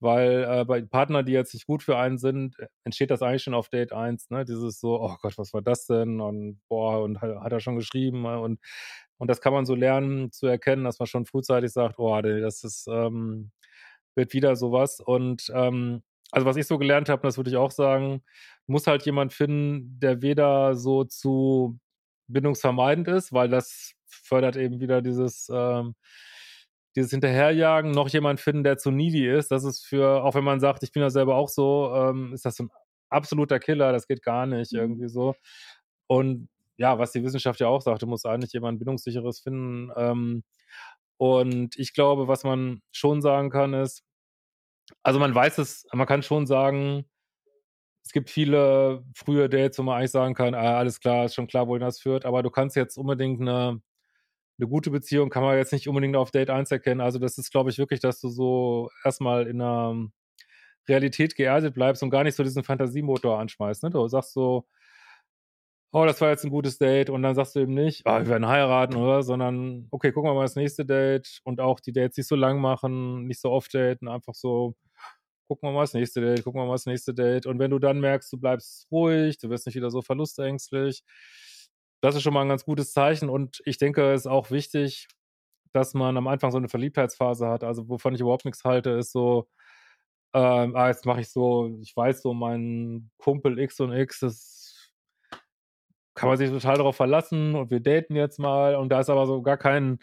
[0.01, 3.55] weil äh, bei Partnern, die jetzt nicht gut für einen sind, entsteht das eigentlich schon
[3.55, 4.45] auf Date 1, ne?
[4.45, 6.21] Dieses so, oh Gott, was war das denn?
[6.21, 8.41] Und boah, und hat, er schon geschrieben ne?
[8.41, 8.61] und
[9.19, 12.65] und das kann man so lernen zu erkennen, dass man schon frühzeitig sagt, oh, das
[12.65, 13.51] ist ähm,
[14.15, 15.01] wird wieder sowas.
[15.01, 18.23] Und ähm, also was ich so gelernt habe, das würde ich auch sagen,
[18.67, 21.79] muss halt jemand finden, der weder so zu
[22.29, 25.95] bindungsvermeidend ist, weil das fördert eben wieder dieses, ähm,
[26.97, 29.51] dieses Hinterherjagen, noch jemand finden, der zu needy ist.
[29.51, 32.45] Das ist für, auch wenn man sagt, ich bin ja selber auch so, ähm, ist
[32.45, 32.71] das so ein
[33.09, 34.79] absoluter Killer, das geht gar nicht, mhm.
[34.79, 35.35] irgendwie so.
[36.07, 39.91] Und ja, was die Wissenschaft ja auch sagt, du musst eigentlich jemand Bindungssicheres finden.
[39.97, 40.45] Ähm,
[41.21, 44.03] und ich glaube, was man schon sagen kann, ist,
[45.03, 47.05] also man weiß es, man kann schon sagen,
[48.03, 51.47] es gibt viele frühe Dates, wo man eigentlich sagen kann, ah, alles klar, ist schon
[51.47, 53.83] klar, wohin das führt, aber du kannst jetzt unbedingt eine,
[54.59, 57.03] eine gute Beziehung, kann man jetzt nicht unbedingt auf Date 1 erkennen.
[57.03, 60.09] Also das ist, glaube ich, wirklich, dass du so erstmal in einer
[60.89, 63.83] Realität geerdet bleibst und gar nicht so diesen Fantasiemotor anschmeißt.
[63.83, 63.91] Ne?
[63.91, 64.67] Du sagst so,
[65.93, 68.29] oh, das war jetzt ein gutes Date und dann sagst du eben nicht, oh, wir
[68.29, 72.17] werden heiraten oder, sondern okay, gucken wir mal das nächste Date und auch die Dates
[72.17, 74.75] nicht so lang machen, nicht so oft daten, einfach so
[75.51, 77.45] gucken wir mal das nächste Date, gucken wir mal das nächste Date.
[77.47, 81.03] Und wenn du dann merkst, du bleibst ruhig, du wirst nicht wieder so verlustängstlich,
[82.01, 83.29] das ist schon mal ein ganz gutes Zeichen.
[83.29, 85.09] Und ich denke, es ist auch wichtig,
[85.73, 87.65] dass man am Anfang so eine Verliebtheitsphase hat.
[87.65, 89.49] Also, wovon ich überhaupt nichts halte, ist so,
[90.35, 94.60] ähm, ah, jetzt mache ich so, ich weiß so, mein Kumpel X und X, das
[96.21, 98.75] kann man sich total darauf verlassen und wir daten jetzt mal.
[98.77, 100.01] Und da ist aber so gar kein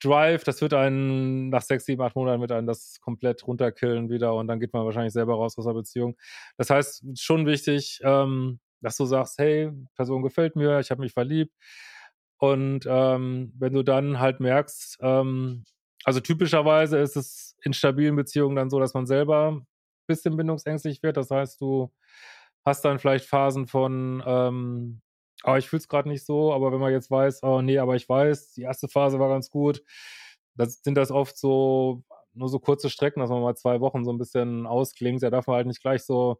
[0.00, 4.34] Drive, das wird einen nach sechs, sieben, acht Monaten mit einem das komplett runterkillen wieder
[4.34, 6.16] und dann geht man wahrscheinlich selber raus aus der Beziehung.
[6.56, 11.12] Das heißt, schon wichtig, ähm, dass du sagst, hey, Person gefällt mir, ich habe mich
[11.12, 11.52] verliebt.
[12.38, 15.64] Und ähm, wenn du dann halt merkst, ähm,
[16.04, 19.66] also typischerweise ist es in stabilen Beziehungen dann so, dass man selber ein
[20.06, 21.16] bisschen bindungsängstlich wird.
[21.16, 21.90] Das heißt, du
[22.64, 25.00] hast dann vielleicht Phasen von, ähm,
[25.42, 26.52] aber ich fühle es gerade nicht so.
[26.52, 29.50] Aber wenn man jetzt weiß, oh nee, aber ich weiß, die erste Phase war ganz
[29.50, 29.82] gut,
[30.54, 34.12] das sind das oft so nur so kurze Strecken, dass man mal zwei Wochen so
[34.12, 35.22] ein bisschen ausklingt.
[35.22, 36.38] Da darf man halt nicht gleich so,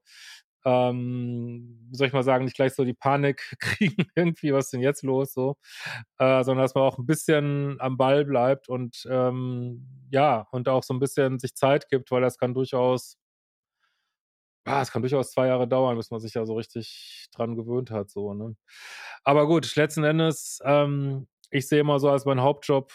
[0.64, 4.72] ähm, wie soll ich mal sagen, nicht gleich so die Panik kriegen, irgendwie, was ist
[4.74, 5.56] denn jetzt los, so,
[6.18, 10.82] äh, sondern dass man auch ein bisschen am Ball bleibt und ähm, ja, und auch
[10.82, 13.16] so ein bisschen sich Zeit gibt, weil das kann durchaus
[14.66, 17.90] Ah, es kann durchaus zwei Jahre dauern, bis man sich ja so richtig dran gewöhnt
[17.92, 18.56] hat, so, ne?
[19.24, 22.92] Aber gut, letzten Endes, ähm, ich sehe immer so als mein Hauptjob,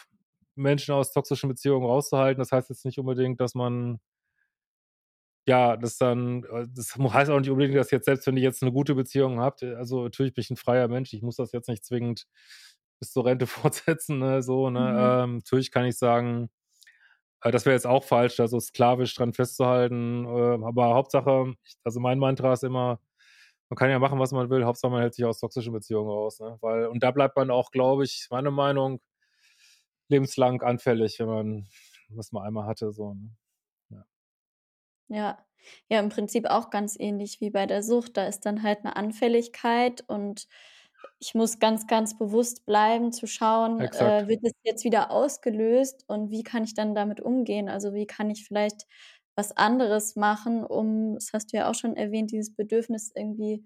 [0.56, 2.40] Menschen aus toxischen Beziehungen rauszuhalten.
[2.40, 4.00] Das heißt jetzt nicht unbedingt, dass man
[5.48, 8.62] ja, das dann, äh, das heißt auch nicht unbedingt, dass jetzt, selbst wenn ihr jetzt
[8.64, 11.52] eine gute Beziehung habt, äh, also natürlich bin ich ein freier Mensch, ich muss das
[11.52, 12.28] jetzt nicht zwingend
[13.00, 14.80] bis zur Rente fortsetzen, ne, so, ne?
[14.80, 14.98] Mhm.
[15.34, 16.48] Ähm, natürlich kann ich sagen, äh,
[17.44, 20.26] das wäre jetzt auch falsch, da so sklavisch dran festzuhalten.
[20.26, 23.00] Äh, aber Hauptsache, also mein Mantra ist immer,
[23.70, 26.40] man kann ja machen, was man will, Hauptsache man hält sich aus toxischen Beziehungen raus.
[26.40, 26.58] Ne?
[26.62, 29.02] Weil, und da bleibt man auch, glaube ich, meine Meinung,
[30.10, 31.68] lebenslang anfällig, wenn man
[32.16, 32.92] was man einmal hatte.
[32.92, 33.36] So, ne?
[33.90, 34.06] ja.
[35.08, 35.46] ja.
[35.90, 38.18] Ja, im Prinzip auch ganz ähnlich wie bei der Sucht.
[38.18, 40.48] Da ist dann halt eine Anfälligkeit und
[41.20, 46.32] ich muss ganz, ganz bewusst bleiben, zu schauen, äh, wird es jetzt wieder ausgelöst und
[46.32, 47.70] wie kann ich dann damit umgehen?
[47.70, 48.88] Also wie kann ich vielleicht
[49.36, 53.64] was anderes machen, um, das hast du ja auch schon erwähnt, dieses Bedürfnis irgendwie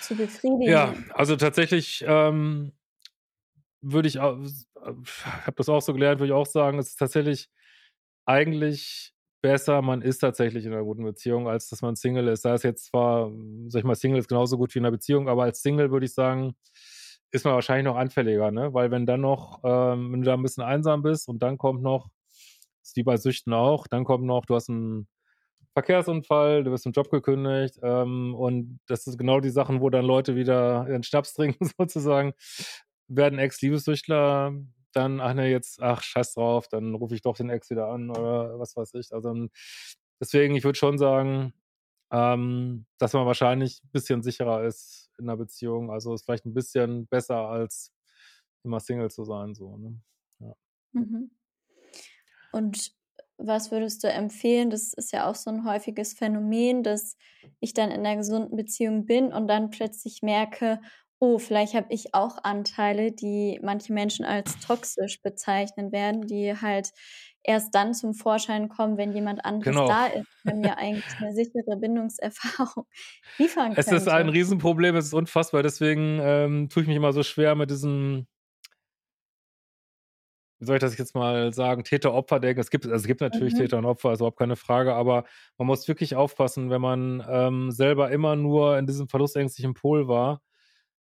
[0.00, 0.62] zu befriedigen.
[0.62, 2.72] Ja, also tatsächlich ähm,
[3.80, 4.38] würde ich, auch,
[4.76, 7.48] habe das auch so gelernt, würde ich auch sagen, es ist tatsächlich
[8.26, 12.44] eigentlich besser, man ist tatsächlich in einer guten Beziehung, als dass man Single ist.
[12.44, 13.30] Da ist jetzt zwar,
[13.68, 16.06] sag ich mal, Single ist genauso gut wie in einer Beziehung, aber als Single würde
[16.06, 16.54] ich sagen,
[17.32, 18.72] ist man wahrscheinlich noch anfälliger, ne?
[18.72, 21.82] Weil wenn dann noch, ähm, wenn du da ein bisschen einsam bist und dann kommt
[21.82, 22.08] noch,
[22.82, 25.08] ist wie bei Süchten auch, dann kommt noch, du hast einen
[25.74, 30.06] Verkehrsunfall, du wirst im Job gekündigt ähm, und das sind genau die Sachen, wo dann
[30.06, 32.32] Leute wieder ihren Schnaps trinken sozusagen,
[33.08, 34.54] werden Ex-Liebessüchtler,
[34.96, 38.10] dann, ach ne, jetzt, ach, scheiß drauf, dann rufe ich doch den Ex wieder an
[38.10, 39.12] oder was weiß ich.
[39.12, 39.48] Also
[40.20, 41.52] deswegen, ich würde schon sagen,
[42.10, 45.90] ähm, dass man wahrscheinlich ein bisschen sicherer ist in einer Beziehung.
[45.90, 47.92] Also ist vielleicht ein bisschen besser als
[48.64, 49.54] immer Single zu sein.
[49.54, 50.00] So, ne?
[50.40, 50.54] ja.
[50.92, 51.30] Mhm.
[52.52, 52.92] Und
[53.38, 54.70] was würdest du empfehlen?
[54.70, 57.16] Das ist ja auch so ein häufiges Phänomen, dass
[57.60, 60.80] ich dann in einer gesunden Beziehung bin und dann plötzlich merke,
[61.26, 66.90] oh, vielleicht habe ich auch Anteile, die manche Menschen als toxisch bezeichnen werden, die halt
[67.42, 69.88] erst dann zum Vorschein kommen, wenn jemand anderes genau.
[69.88, 72.86] da ist, der mir eigentlich eine sichere Bindungserfahrung
[73.38, 73.76] liefern kann.
[73.76, 75.62] Es ist ein Riesenproblem, es ist unfassbar.
[75.62, 78.26] Deswegen ähm, tue ich mich immer so schwer mit diesem,
[80.60, 82.60] wie soll ich das jetzt mal sagen, Täter-Opfer-Denken.
[82.60, 83.58] Es gibt, also es gibt natürlich mhm.
[83.58, 85.24] Täter und Opfer, also überhaupt keine Frage, aber
[85.58, 90.40] man muss wirklich aufpassen, wenn man ähm, selber immer nur in diesem verlustängstlichen Pol war,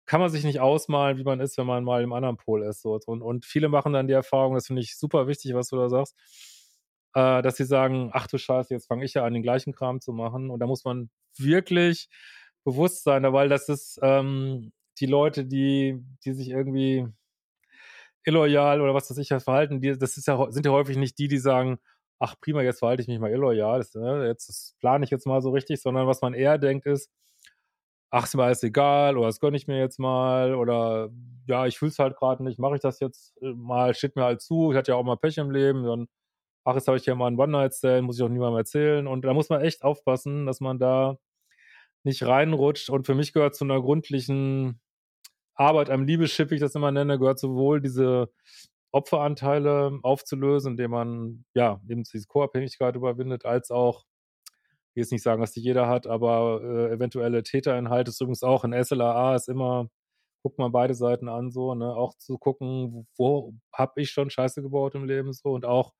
[0.08, 2.82] kann man sich nicht ausmalen, wie man ist, wenn man mal im anderen Pol ist.
[2.82, 2.98] So.
[3.06, 5.90] Und, und viele machen dann die Erfahrung, das finde ich super wichtig, was du da
[5.90, 6.16] sagst,
[7.14, 10.00] äh, dass sie sagen, ach du Scheiße, jetzt fange ich ja an, den gleichen Kram
[10.00, 10.50] zu machen.
[10.50, 12.08] Und da muss man wirklich
[12.64, 17.06] bewusst sein, weil das ist ähm, die Leute, die, die sich irgendwie
[18.26, 21.28] illoyal oder was weiß ich verhalten, die, das ist ja, sind ja häufig nicht die,
[21.28, 21.80] die sagen,
[22.20, 25.26] ach prima, jetzt verhalte ich mich mal illoyal, das, ne, jetzt das plane ich jetzt
[25.28, 27.10] mal so richtig, sondern was man eher denkt ist,
[28.12, 31.10] ach, ist mir alles egal oder das gönne ich mir jetzt mal oder
[31.48, 34.24] ja, ich fühle es halt gerade nicht, mache ich das jetzt äh, mal, steht mir
[34.24, 36.08] halt zu, ich hatte ja auch mal Pech im Leben, dann,
[36.66, 39.34] ach, jetzt habe ich hier mal einen One-Night-Stand, muss ich auch niemandem erzählen und da
[39.34, 41.18] muss man echt aufpassen, dass man da
[42.04, 44.80] nicht reinrutscht und für mich gehört zu einer gründlichen
[45.56, 48.32] Arbeit am Liebeschiff, wie ich das immer nenne, gehört sowohl diese
[48.92, 54.06] Opferanteile aufzulösen, indem man ja eben diese Co-Abhängigkeit überwindet, als auch
[54.98, 58.64] will jetzt nicht sagen, dass die jeder hat, aber äh, eventuelle Täterinhalte ist übrigens auch
[58.64, 59.90] in SLAA ist immer,
[60.44, 64.30] guckt man beide Seiten an, so, ne, auch zu gucken, wo, wo habe ich schon
[64.30, 65.94] Scheiße gebaut im Leben, so, und auch,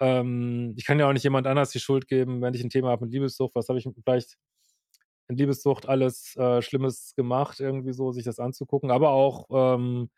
[0.00, 2.90] ähm, ich kann ja auch nicht jemand anders die Schuld geben, wenn ich ein Thema
[2.90, 4.36] habe mit Liebessucht, was habe ich vielleicht
[5.28, 10.10] in Liebessucht alles äh, Schlimmes gemacht, irgendwie so, sich das anzugucken, aber auch, ähm,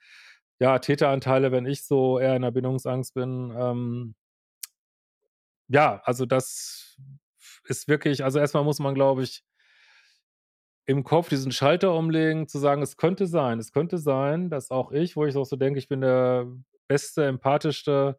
[0.61, 4.15] ja, Täteranteile, wenn ich so eher in der Bindungsangst bin, ähm,
[5.69, 6.97] ja, also das
[7.65, 9.43] ist wirklich, also erstmal muss man, glaube ich,
[10.87, 14.91] im Kopf diesen Schalter umlegen, zu sagen, es könnte sein, es könnte sein, dass auch
[14.91, 16.47] ich, wo ich auch so denke, ich bin der
[16.89, 18.19] beste, empathischste,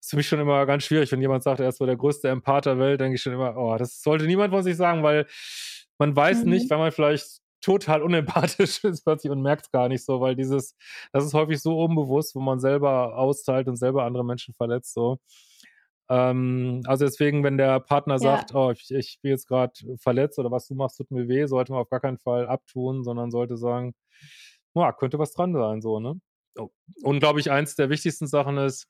[0.00, 2.28] ist für mich schon immer ganz schwierig, wenn jemand sagt, er ist so der größte
[2.28, 5.26] Empath der Welt, denke ich schon immer, oh, das sollte niemand von sich sagen, weil
[5.98, 6.50] man weiß mhm.
[6.50, 10.36] nicht, wenn man vielleicht total unempathisch ist plötzlich und merkt es gar nicht so, weil
[10.36, 10.76] dieses,
[11.12, 15.18] das ist häufig so unbewusst, wo man selber austeilt und selber andere Menschen verletzt, so.
[16.08, 18.18] Ähm, also deswegen, wenn der Partner ja.
[18.18, 21.46] sagt, oh, ich, ich bin jetzt gerade verletzt oder was du machst, tut mir weh,
[21.46, 23.94] sollte man auf gar keinen Fall abtun, sondern sollte sagen,
[24.74, 26.20] ja, könnte was dran sein, so, ne?
[26.56, 26.70] Oh.
[27.02, 28.88] Und glaube ich, eins der wichtigsten Sachen ist,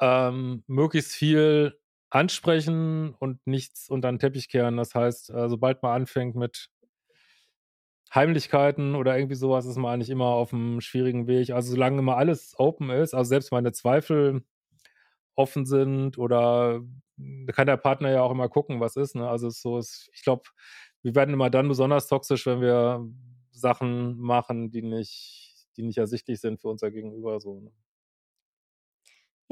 [0.00, 1.78] ähm, möglichst viel
[2.10, 4.76] ansprechen und nichts unter den Teppich kehren.
[4.76, 6.68] Das heißt, äh, sobald man anfängt mit
[8.14, 11.50] Heimlichkeiten oder irgendwie sowas, ist man eigentlich immer auf einem schwierigen Weg.
[11.50, 14.42] Also solange immer alles open ist, also selbst meine Zweifel
[15.34, 16.80] offen sind oder
[17.16, 19.14] da kann der Partner ja auch immer gucken, was ist.
[19.14, 19.28] Ne?
[19.28, 20.42] Also so ist, ich glaube,
[21.02, 23.06] wir werden immer dann besonders toxisch, wenn wir
[23.52, 27.40] Sachen machen, die nicht, die nicht ersichtlich sind für unser Gegenüber.
[27.40, 27.72] So, ne?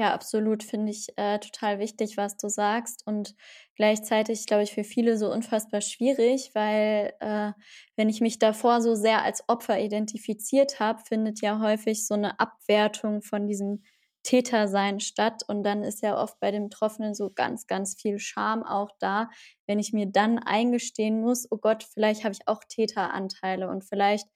[0.01, 3.35] Ja, absolut finde ich äh, total wichtig, was du sagst und
[3.75, 7.51] gleichzeitig, glaube ich, für viele so unfassbar schwierig, weil äh,
[7.97, 12.39] wenn ich mich davor so sehr als Opfer identifiziert habe, findet ja häufig so eine
[12.39, 13.83] Abwertung von diesem
[14.23, 15.43] Täter sein statt.
[15.47, 19.29] Und dann ist ja oft bei dem Betroffenen so ganz, ganz viel Scham auch da,
[19.67, 24.27] wenn ich mir dann eingestehen muss, oh Gott, vielleicht habe ich auch Täteranteile und vielleicht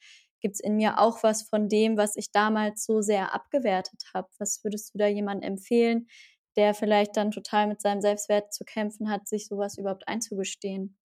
[0.42, 4.28] gibt es in mir auch was von dem, was ich damals so sehr abgewertet habe.
[4.38, 6.08] Was würdest du da jemandem empfehlen,
[6.56, 10.98] der vielleicht dann total mit seinem Selbstwert zu kämpfen hat, sich sowas überhaupt einzugestehen?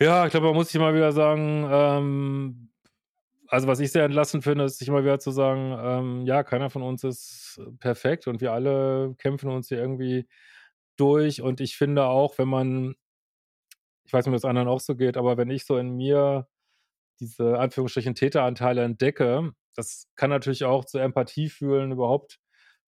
[0.00, 2.70] Ja, ich glaube, man muss sich mal wieder sagen, ähm,
[3.48, 6.70] also was ich sehr entlassend finde, ist sich immer wieder zu sagen, ähm, ja, keiner
[6.70, 10.28] von uns ist perfekt und wir alle kämpfen uns hier irgendwie
[10.96, 11.42] durch.
[11.42, 12.94] Und ich finde auch, wenn man,
[14.04, 16.48] ich weiß nicht, ob es anderen auch so geht, aber wenn ich so in mir
[17.20, 22.38] diese Anführungsstrichen Täteranteile entdecke, das kann natürlich auch zur Empathie fühlen, überhaupt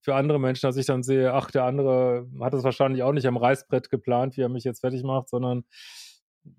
[0.01, 3.27] für andere Menschen, dass ich dann sehe, ach, der andere hat es wahrscheinlich auch nicht
[3.27, 5.63] am Reißbrett geplant, wie er mich jetzt fertig macht, sondern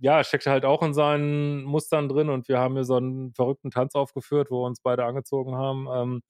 [0.01, 3.71] ja, steckt halt auch in seinen Mustern drin und wir haben hier so einen verrückten
[3.71, 5.89] Tanz aufgeführt, wo wir uns beide angezogen haben.
[5.93, 6.23] Ähm,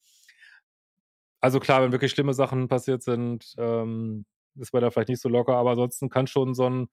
[1.41, 4.25] also klar, wenn wirklich schlimme Sachen passiert sind, ähm,
[4.57, 6.89] ist man da vielleicht nicht so locker, aber ansonsten kann schon so ein,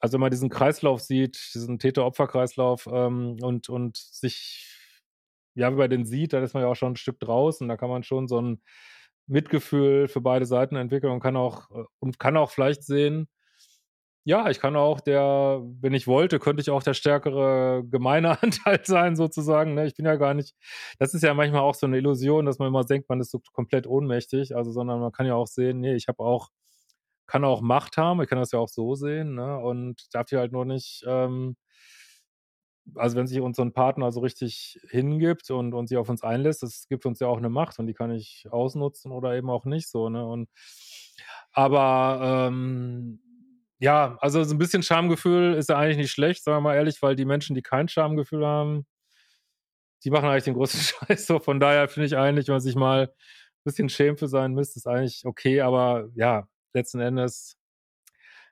[0.00, 4.78] also wenn man diesen Kreislauf sieht, diesen Täter-Opfer-Kreislauf ähm, und, und sich,
[5.54, 7.76] ja, wie bei den sieht, dann ist man ja auch schon ein Stück draußen, da
[7.76, 8.62] kann man schon so ein
[9.26, 13.28] Mitgefühl für beide Seiten entwickeln und kann auch, äh, und kann auch vielleicht sehen,
[14.24, 18.80] ja, ich kann auch der, wenn ich wollte, könnte ich auch der stärkere gemeine Anteil
[18.84, 19.74] sein, sozusagen.
[19.74, 19.86] Ne?
[19.86, 20.54] Ich bin ja gar nicht,
[20.98, 23.40] das ist ja manchmal auch so eine Illusion, dass man immer denkt, man ist so
[23.52, 26.48] komplett ohnmächtig, also, sondern man kann ja auch sehen, nee, ich habe auch,
[27.26, 29.58] kann auch Macht haben, ich kann das ja auch so sehen, ne?
[29.58, 31.56] Und darf hier halt nur nicht, ähm,
[32.96, 36.22] also wenn sich uns so ein Partner so richtig hingibt und, und sich auf uns
[36.22, 39.50] einlässt, das gibt uns ja auch eine Macht und die kann ich ausnutzen oder eben
[39.50, 40.24] auch nicht so, ne?
[40.26, 40.48] Und
[41.52, 43.20] aber ähm,
[43.82, 47.02] ja, also so ein bisschen Schamgefühl ist ja eigentlich nicht schlecht, sagen wir mal ehrlich,
[47.02, 48.86] weil die Menschen, die kein Schamgefühl haben,
[50.04, 51.40] die machen eigentlich den großen Scheiß so.
[51.40, 54.76] Von daher finde ich eigentlich, wenn man sich mal ein bisschen schämt für seinen Mist,
[54.76, 57.56] ist eigentlich okay, aber ja, letzten Endes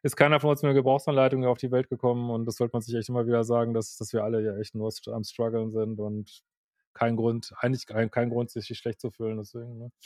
[0.02, 2.82] ist keiner von uns mit einer Gebrauchsanleitung auf die Welt gekommen und das sollte man
[2.82, 6.00] sich echt immer wieder sagen, dass, dass wir alle ja echt nur am struggeln sind
[6.00, 6.42] und
[6.92, 9.92] kein Grund, eigentlich kein, kein Grund, sich schlecht zu fühlen, deswegen, ne?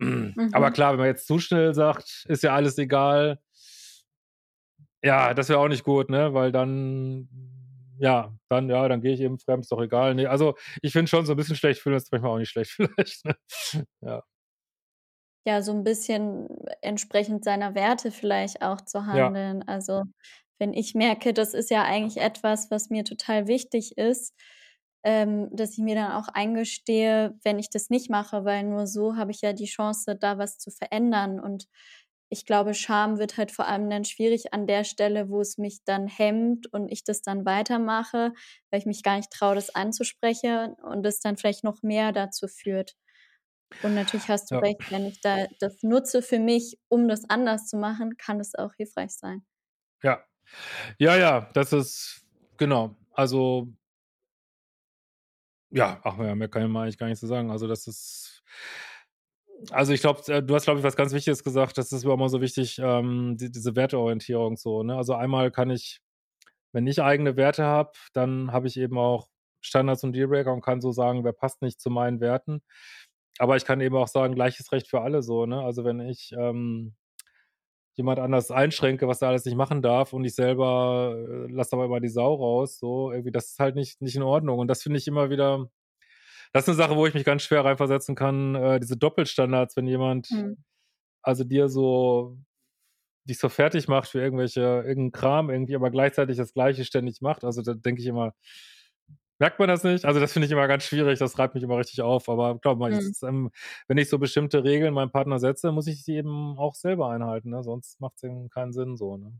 [0.00, 0.50] Mhm.
[0.52, 3.38] Aber klar, wenn man jetzt zu schnell sagt, ist ja alles egal,
[5.04, 6.32] ja, das wäre auch nicht gut, ne?
[6.32, 7.28] Weil dann,
[7.98, 10.14] ja, dann, ja, dann gehe ich eben fremd, ist doch egal.
[10.14, 12.70] Nee, also ich finde schon so ein bisschen schlecht fühlen, ist manchmal auch nicht schlecht,
[12.72, 13.24] vielleicht.
[13.24, 13.34] Ne?
[14.00, 14.22] Ja.
[15.46, 16.48] Ja, so ein bisschen
[16.80, 19.58] entsprechend seiner Werte vielleicht auch zu handeln.
[19.60, 19.66] Ja.
[19.66, 20.04] Also
[20.58, 24.34] wenn ich merke, das ist ja eigentlich etwas, was mir total wichtig ist,
[25.04, 29.16] ähm, dass ich mir dann auch eingestehe, wenn ich das nicht mache, weil nur so
[29.16, 31.40] habe ich ja die Chance, da was zu verändern.
[31.40, 31.66] Und
[32.34, 35.84] ich glaube, Scham wird halt vor allem dann schwierig an der Stelle, wo es mich
[35.84, 38.32] dann hemmt und ich das dann weitermache,
[38.70, 42.48] weil ich mich gar nicht traue, das anzusprechen und es dann vielleicht noch mehr dazu
[42.48, 42.96] führt.
[43.84, 44.60] Und natürlich hast du ja.
[44.62, 48.56] recht, wenn ich da das nutze für mich, um das anders zu machen, kann es
[48.56, 49.46] auch hilfreich sein.
[50.02, 50.24] Ja.
[50.98, 52.26] Ja, ja, das ist
[52.56, 52.96] genau.
[53.12, 53.68] Also
[55.70, 57.52] ja, ach ja, mehr kann ich eigentlich gar nicht so sagen.
[57.52, 58.42] Also das ist
[59.70, 61.78] also ich glaube, äh, du hast, glaube ich, was ganz Wichtiges gesagt.
[61.78, 64.82] Das ist immer so wichtig, ähm, die, diese Werteorientierung so.
[64.82, 64.96] Ne?
[64.96, 66.00] Also einmal kann ich,
[66.72, 69.28] wenn ich eigene Werte habe, dann habe ich eben auch
[69.60, 72.62] Standards und Dealbreaker und kann so sagen, wer passt nicht zu meinen Werten.
[73.38, 75.46] Aber ich kann eben auch sagen, gleiches Recht für alle so.
[75.46, 75.60] Ne?
[75.60, 76.94] Also wenn ich ähm,
[77.94, 81.86] jemand anders einschränke, was er alles nicht machen darf und ich selber äh, lasse aber
[81.86, 84.58] immer die Sau raus, so irgendwie, das ist halt nicht, nicht in Ordnung.
[84.58, 85.68] Und das finde ich immer wieder,
[86.54, 89.88] das ist eine Sache, wo ich mich ganz schwer reinversetzen kann, äh, diese Doppelstandards, wenn
[89.88, 90.56] jemand mhm.
[91.20, 92.38] also dir so
[93.24, 97.42] dich so fertig macht für irgendwelche, irgendeinen Kram irgendwie, aber gleichzeitig das Gleiche ständig macht.
[97.42, 98.34] Also da denke ich immer,
[99.40, 100.04] Merkt man das nicht?
[100.04, 102.28] Also das finde ich immer ganz schwierig, das reibt mich immer richtig auf.
[102.28, 103.12] Aber glaub mal, mhm.
[103.24, 103.50] ähm,
[103.88, 107.50] wenn ich so bestimmte Regeln meinem Partner setze, muss ich sie eben auch selber einhalten.
[107.50, 107.64] Ne?
[107.64, 109.16] Sonst macht es eben keinen Sinn so.
[109.16, 109.32] Ne?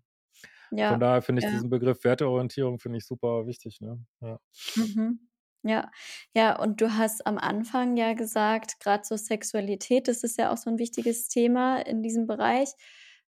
[0.73, 1.53] Ja, Von daher finde ich ja.
[1.53, 3.81] diesen Begriff Werteorientierung finde ich super wichtig.
[3.81, 4.05] Ne?
[4.21, 4.41] Ja.
[4.75, 5.21] Mhm.
[5.67, 5.91] Ja,
[6.35, 10.59] ja, und du hast am Anfang ja gesagt, gerade so Sexualität, das ist ja auch
[10.59, 12.69] so ein wichtiges Thema in diesem Bereich.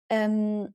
[0.10, 0.74] Ähm,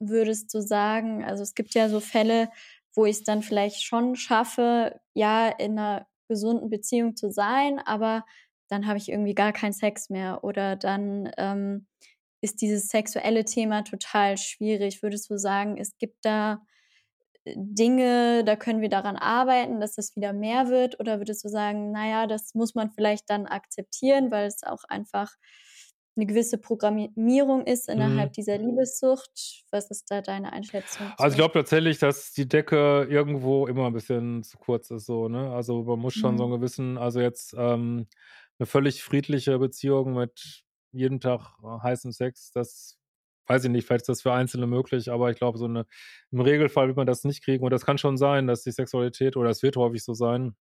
[0.00, 2.48] würdest du sagen, also es gibt ja so Fälle,
[2.94, 8.24] wo ich es dann vielleicht schon schaffe, ja, in einer gesunden Beziehung zu sein, aber
[8.68, 11.86] dann habe ich irgendwie gar keinen Sex mehr oder dann ähm,
[12.40, 15.02] ist dieses sexuelle Thema total schwierig.
[15.02, 16.62] Würdest du sagen, es gibt da
[17.46, 20.98] Dinge, da können wir daran arbeiten, dass das wieder mehr wird?
[21.00, 25.30] Oder würdest du sagen, naja, das muss man vielleicht dann akzeptieren, weil es auch einfach
[26.16, 28.32] eine gewisse Programmierung ist innerhalb mhm.
[28.34, 29.64] dieser Liebessucht.
[29.70, 31.12] Was ist da deine Einschätzung?
[31.18, 35.28] Also ich glaube tatsächlich, dass die Decke irgendwo immer ein bisschen zu kurz ist, so,
[35.28, 35.50] ne?
[35.50, 36.38] Also man muss schon mhm.
[36.38, 38.06] so einen gewissen, also jetzt ähm,
[38.58, 42.96] eine völlig friedliche Beziehung mit jeden Tag äh, heißem Sex, das
[43.46, 45.86] weiß ich nicht, vielleicht ist das für Einzelne möglich, aber ich glaube, so eine,
[46.30, 47.64] im Regelfall wird man das nicht kriegen.
[47.64, 50.54] Und das kann schon sein, dass die Sexualität, oder es wird häufig so sein,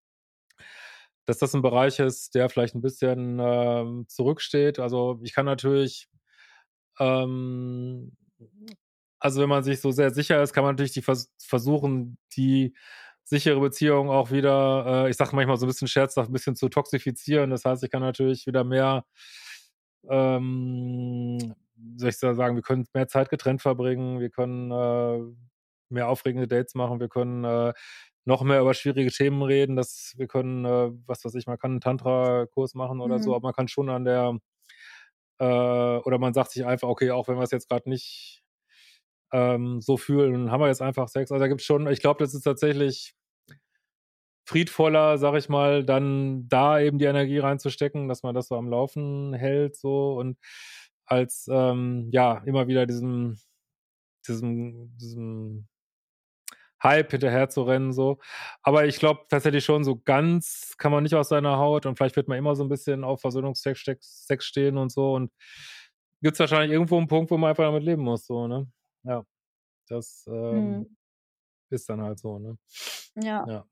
[1.25, 4.79] dass das ein Bereich ist, der vielleicht ein bisschen ähm, zurücksteht.
[4.79, 6.09] Also ich kann natürlich,
[6.99, 8.11] ähm,
[9.19, 12.75] also wenn man sich so sehr sicher ist, kann man natürlich die vers versuchen, die
[13.23, 16.69] sichere Beziehung auch wieder, äh, ich sage manchmal so ein bisschen scherzhaft, ein bisschen zu
[16.69, 17.51] toxifizieren.
[17.51, 19.05] Das heißt, ich kann natürlich wieder mehr,
[20.09, 21.55] ähm,
[21.97, 25.19] soll ich sagen, wir können mehr Zeit getrennt verbringen, wir können äh,
[25.89, 27.73] mehr aufregende Dates machen, wir können äh,
[28.25, 31.71] noch mehr über schwierige Themen reden, dass wir können, äh, was weiß ich, man kann
[31.71, 33.23] einen Tantra-Kurs machen oder mhm.
[33.23, 34.37] so, aber man kann schon an der,
[35.39, 38.43] äh, oder man sagt sich einfach, okay, auch wenn wir es jetzt gerade nicht
[39.33, 41.31] ähm, so fühlen, haben wir jetzt einfach Sex.
[41.31, 43.13] Also da gibt es schon, ich glaube, das ist tatsächlich
[44.45, 48.67] friedvoller, sag ich mal, dann da eben die Energie reinzustecken, dass man das so am
[48.69, 50.37] Laufen hält, so und
[51.05, 53.37] als ähm, ja immer wieder diesem,
[54.27, 55.67] diesem, diesem
[56.81, 58.19] Hype hinterher zu rennen, so.
[58.61, 62.15] Aber ich glaube tatsächlich schon, so ganz kann man nicht aus seiner Haut und vielleicht
[62.15, 65.31] wird man immer so ein bisschen auf Versöhnungstext stehen und so und
[66.21, 68.67] gibt es wahrscheinlich irgendwo einen Punkt, wo man einfach damit leben muss, so, ne?
[69.03, 69.25] Ja.
[69.87, 70.97] Das ähm, hm.
[71.69, 72.57] ist dann halt so, ne?
[73.15, 73.45] Ja.
[73.47, 73.65] Ja.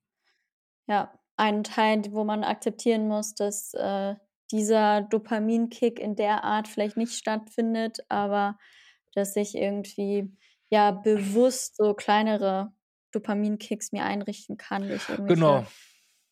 [0.87, 4.15] Ja, ein Teil, wo man akzeptieren muss, dass äh,
[4.51, 8.57] dieser Dopaminkick in der Art vielleicht nicht stattfindet, aber
[9.13, 10.31] dass ich irgendwie
[10.69, 12.73] ja bewusst so kleinere
[13.11, 15.65] Dopaminkicks mir einrichten kann durch irgendwelche genau.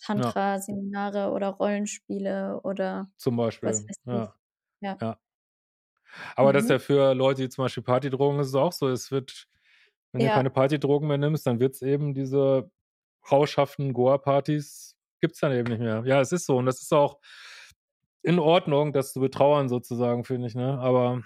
[0.02, 1.30] Tantra-Seminare ja.
[1.30, 3.74] oder Rollenspiele oder zum Beispiel.
[4.06, 4.34] Ja.
[4.80, 4.98] ja.
[5.02, 5.20] ja.
[6.36, 6.54] Aber mhm.
[6.54, 8.88] das ist ja für Leute, die zum Beispiel Partydrogen ist es auch so.
[8.88, 9.48] Es wird,
[10.12, 10.30] wenn ja.
[10.30, 12.72] du keine Partydrogen mehr nimmst, dann wird es eben diese
[13.30, 16.02] rauschhaften Goa-Partys gibt es dann eben nicht mehr.
[16.06, 16.58] Ja, es ist so.
[16.58, 17.20] Und das ist auch
[18.24, 20.80] in Ordnung, das zu betrauern sozusagen, finde ich, ne?
[20.80, 21.24] Aber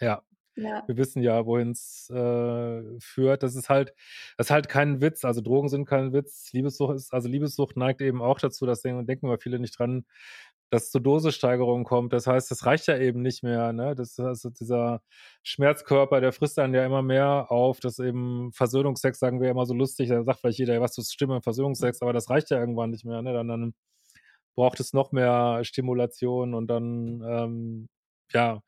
[0.00, 0.22] ja,
[0.58, 0.82] ja.
[0.86, 3.42] Wir wissen ja, wohin es äh, führt.
[3.44, 3.94] Das ist halt,
[4.36, 5.24] das ist halt kein Witz.
[5.24, 6.52] Also Drogen sind kein Witz.
[6.52, 10.04] Liebessucht ist, also Liebessucht neigt eben auch dazu, das denken, denken immer viele nicht dran,
[10.70, 12.12] dass es zu Dosissteigerungen kommt.
[12.12, 13.72] Das heißt, das reicht ja eben nicht mehr.
[13.72, 13.94] Ne?
[13.94, 15.00] Das ist also dieser
[15.44, 17.78] Schmerzkörper, der frisst dann ja immer mehr auf.
[17.80, 20.08] Das eben Versöhnungsex sagen wir immer so lustig.
[20.08, 23.22] Da sagt vielleicht jeder, was du Stimme Versöhnungsex, aber das reicht ja irgendwann nicht mehr.
[23.22, 23.32] Ne?
[23.32, 23.74] Dann, dann
[24.58, 27.88] braucht es noch mehr Stimulation und dann ähm,
[28.32, 28.60] ja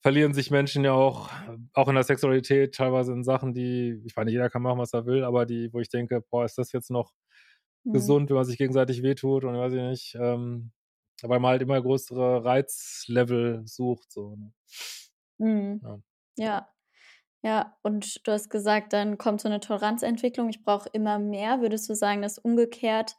[0.00, 1.30] verlieren sich Menschen ja auch,
[1.72, 5.06] auch in der Sexualität, teilweise in Sachen, die, ich meine, jeder kann machen, was er
[5.06, 7.12] will, aber die, wo ich denke, boah, ist das jetzt noch
[7.84, 7.92] mhm.
[7.94, 10.72] gesund, wenn man sich gegenseitig wehtut und weiß ich nicht, ähm,
[11.22, 14.12] weil man halt immer größere Reizlevel sucht.
[14.12, 14.36] So.
[14.36, 14.52] Ne?
[15.38, 15.80] Mhm.
[15.82, 15.98] Ja.
[16.36, 16.68] ja.
[17.42, 20.48] Ja, und du hast gesagt, dann kommt so eine Toleranzentwicklung.
[20.48, 21.60] Ich brauche immer mehr.
[21.60, 23.16] Würdest du sagen, dass umgekehrt,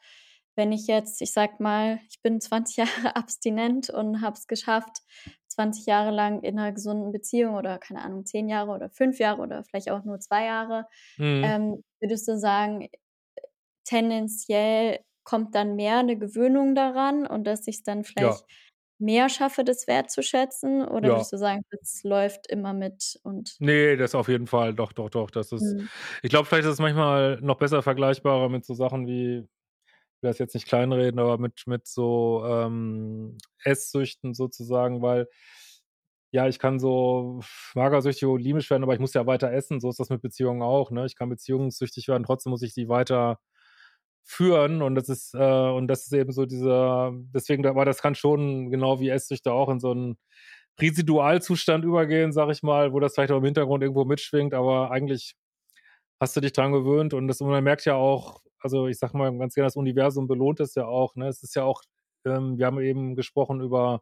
[0.56, 5.02] wenn ich jetzt, ich sag mal, ich bin 20 Jahre abstinent und habe es geschafft,
[5.50, 9.42] 20 Jahre lang in einer gesunden Beziehung oder keine Ahnung, 10 Jahre oder 5 Jahre
[9.42, 10.88] oder vielleicht auch nur 2 Jahre,
[11.18, 11.44] mhm.
[11.44, 12.90] ähm, würdest du sagen,
[13.86, 18.56] tendenziell kommt dann mehr eine Gewöhnung daran und dass ich es dann vielleicht ja
[19.00, 20.86] mehr schaffe, das wertzuschätzen?
[20.88, 21.14] Oder ja.
[21.16, 23.56] würdest du sagen, das läuft immer mit und.
[23.60, 25.32] Nee, das auf jeden Fall, doch, doch, doch.
[25.32, 25.90] Das ist, mhm.
[26.22, 29.48] ich glaube, vielleicht ist es manchmal noch besser vergleichbarer mit so Sachen wie,
[30.26, 35.28] will das jetzt nicht kleinreden, aber mit, mit so ähm, Esssüchten sozusagen, weil
[36.32, 37.42] ja, ich kann so
[37.76, 39.80] magersüchtig oder limisch werden, aber ich muss ja weiter essen.
[39.80, 40.92] So ist das mit Beziehungen auch.
[40.92, 41.06] Ne?
[41.06, 43.40] Ich kann beziehungssüchtig werden, trotzdem muss ich die weiter
[44.24, 48.16] führen und das ist äh, und das ist eben so dieser deswegen aber das kann
[48.16, 50.18] schon genau wie Esssüchte auch in so einen
[50.82, 55.36] Residualzustand übergehen, sag ich mal, wo das vielleicht auch im Hintergrund irgendwo mitschwingt, aber eigentlich
[56.20, 59.14] hast du dich dran gewöhnt und das und man merkt ja auch, also ich sag
[59.14, 61.28] mal ganz gerne, das Universum belohnt es ja auch, ne?
[61.28, 61.82] Es ist ja auch,
[62.26, 64.02] ähm, wir haben eben gesprochen über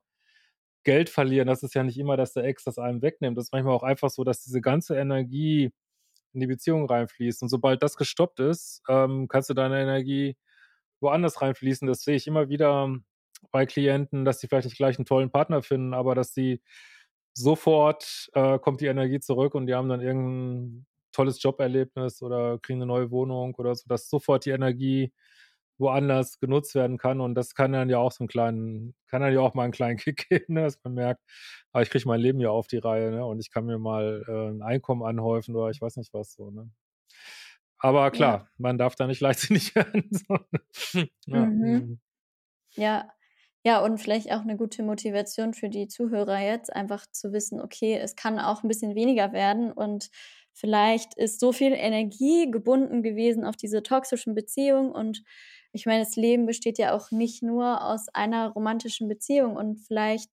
[0.83, 3.37] Geld verlieren, das ist ja nicht immer, dass der Ex das einem wegnimmt.
[3.37, 5.71] Das ist manchmal auch einfach so, dass diese ganze Energie
[6.33, 7.41] in die Beziehung reinfließt.
[7.43, 10.37] Und sobald das gestoppt ist, ähm, kannst du deine Energie
[11.01, 11.87] woanders reinfließen.
[11.87, 12.89] Das sehe ich immer wieder
[13.51, 16.61] bei Klienten, dass sie vielleicht nicht gleich einen tollen Partner finden, aber dass sie
[17.33, 22.79] sofort äh, kommt die Energie zurück und die haben dann irgendein tolles Joberlebnis oder kriegen
[22.79, 25.13] eine neue Wohnung oder so, dass sofort die Energie
[25.77, 27.21] woanders genutzt werden kann.
[27.21, 29.71] Und das kann dann ja auch so einen kleinen, kann dann ja auch mal einen
[29.71, 31.21] kleinen Kick geben, ne, dass man merkt,
[31.71, 33.25] ah, ich kriege mein Leben ja auf die Reihe, ne?
[33.25, 36.49] Und ich kann mir mal äh, ein Einkommen anhäufen oder ich weiß nicht was so,
[36.51, 36.69] ne?
[37.77, 38.47] Aber klar, ja.
[38.57, 40.09] man darf da nicht leichtsinnig werden.
[40.29, 41.09] Ne?
[41.27, 41.45] ja.
[41.45, 41.61] Mhm.
[41.61, 41.99] mhm.
[42.71, 43.09] ja.
[43.65, 47.97] Ja, und vielleicht auch eine gute Motivation für die Zuhörer jetzt, einfach zu wissen, okay,
[47.97, 50.09] es kann auch ein bisschen weniger werden und
[50.53, 55.23] vielleicht ist so viel Energie gebunden gewesen auf diese toxischen Beziehungen und
[55.71, 60.29] ich meine, das Leben besteht ja auch nicht nur aus einer romantischen Beziehung und vielleicht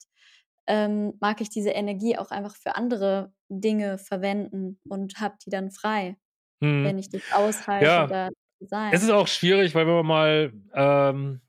[0.66, 5.70] ähm, mag ich diese Energie auch einfach für andere Dinge verwenden und habe die dann
[5.70, 6.16] frei,
[6.62, 6.84] hm.
[6.84, 8.04] wenn ich das aushalte ja.
[8.04, 8.92] oder sein.
[8.92, 11.40] Es ist auch schwierig, weil wenn man mal ähm,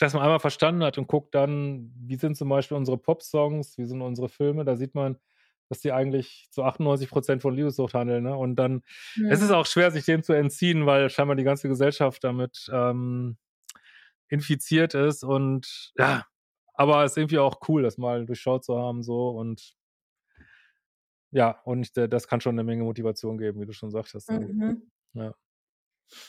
[0.00, 3.84] das man einmal verstanden hat und guckt dann, wie sind zum Beispiel unsere Pop-Songs, wie
[3.84, 5.16] sind unsere Filme, da sieht man,
[5.70, 8.24] dass die eigentlich zu 98 Prozent von Liebessucht handeln.
[8.24, 8.36] Ne?
[8.36, 8.82] Und dann,
[9.14, 9.30] ja.
[9.30, 13.38] es ist auch schwer, sich dem zu entziehen, weil scheinbar die ganze Gesellschaft damit ähm,
[14.28, 15.22] infiziert ist.
[15.22, 16.26] Und ja,
[16.74, 19.74] aber es ist irgendwie auch cool, das mal durchschaut zu haben so und
[21.32, 24.28] ja, und das kann schon eine Menge Motivation geben, wie du schon sagtest.
[24.30, 24.40] Ne?
[24.40, 24.90] Mhm.
[25.12, 25.34] Ja.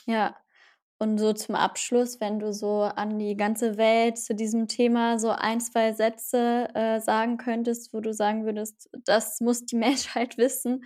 [0.06, 0.38] Ja,
[1.02, 5.32] und so zum Abschluss, wenn du so an die ganze Welt zu diesem Thema so
[5.32, 10.84] ein, zwei Sätze äh, sagen könntest, wo du sagen würdest, das muss die Menschheit wissen,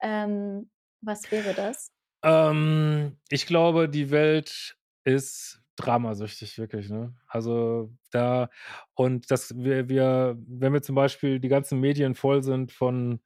[0.00, 0.70] ähm,
[1.02, 1.92] was wäre das?
[2.24, 4.74] Ähm, ich glaube, die Welt
[5.04, 7.14] ist dramasüchtig, wirklich, ne?
[7.26, 8.48] Also da,
[8.94, 13.20] und das, wir, wir, wenn wir zum Beispiel die ganzen Medien voll sind von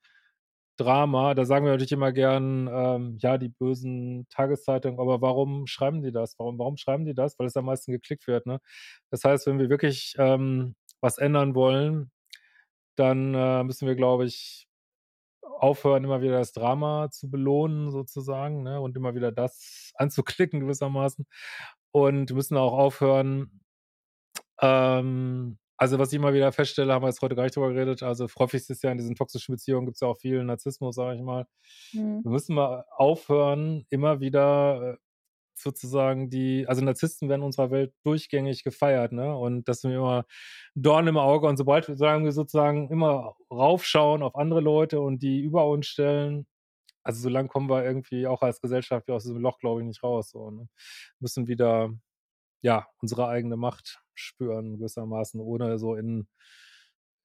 [0.77, 6.03] Drama, da sagen wir natürlich immer gern, ähm, ja, die bösen Tageszeitungen, aber warum schreiben
[6.03, 6.39] die das?
[6.39, 7.39] Warum, warum schreiben die das?
[7.39, 8.61] Weil es am meisten geklickt wird, ne?
[9.11, 12.11] Das heißt, wenn wir wirklich ähm, was ändern wollen,
[12.97, 14.66] dann äh, müssen wir, glaube ich,
[15.43, 18.81] aufhören, immer wieder das Drama zu belohnen, sozusagen, ne?
[18.81, 21.27] Und immer wieder das anzuklicken, gewissermaßen.
[21.93, 23.61] Und müssen auch aufhören,
[24.61, 28.03] ähm, also, was ich immer wieder feststelle, haben wir jetzt heute gar nicht drüber geredet,
[28.03, 31.16] also häufig ist ja in diesen toxischen Beziehungen gibt es ja auch viel Narzissmus, sage
[31.16, 31.47] ich mal.
[31.93, 32.24] Mhm.
[32.24, 34.97] Wir müssen mal aufhören, immer wieder äh,
[35.55, 39.37] sozusagen die, also Narzissten werden in unserer Welt durchgängig gefeiert, ne?
[39.37, 40.24] Und das sind immer
[40.74, 45.22] Dorn im Auge und sobald wir sagen wir sozusagen immer raufschauen auf andere Leute und
[45.22, 46.47] die über uns stellen,
[47.03, 50.03] also so lange kommen wir irgendwie auch als Gesellschaft aus diesem Loch, glaube ich, nicht
[50.03, 50.31] raus.
[50.31, 50.68] So, ne?
[51.20, 51.91] Müssen wieder
[52.63, 56.29] ja, unsere eigene Macht spüren, gewissermaßen, ohne so in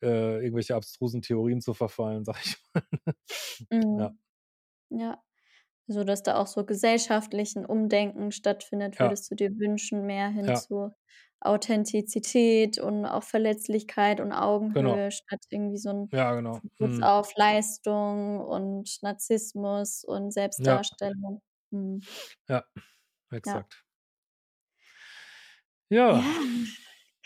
[0.01, 2.83] äh, irgendwelche abstrusen Theorien zu verfallen, sag ich mal.
[3.69, 3.99] Mhm.
[3.99, 4.11] Ja.
[4.89, 5.23] Ja.
[5.87, 9.35] So dass da auch so gesellschaftlichen Umdenken stattfindet, würdest ja.
[9.35, 10.55] du dir wünschen, mehr hin ja.
[10.55, 10.91] zu
[11.41, 14.41] Authentizität und auch Verletzlichkeit und genau.
[14.41, 15.09] Augenhöhe genau.
[15.09, 16.53] statt irgendwie so ein ja, genau.
[16.53, 17.03] Fokus hm.
[17.03, 21.41] auf Leistung und Narzissmus und Selbstdarstellung.
[21.71, 22.01] Ja, hm.
[22.47, 22.63] ja
[23.31, 23.83] exakt.
[25.91, 26.17] Ja.
[26.17, 26.23] Ja.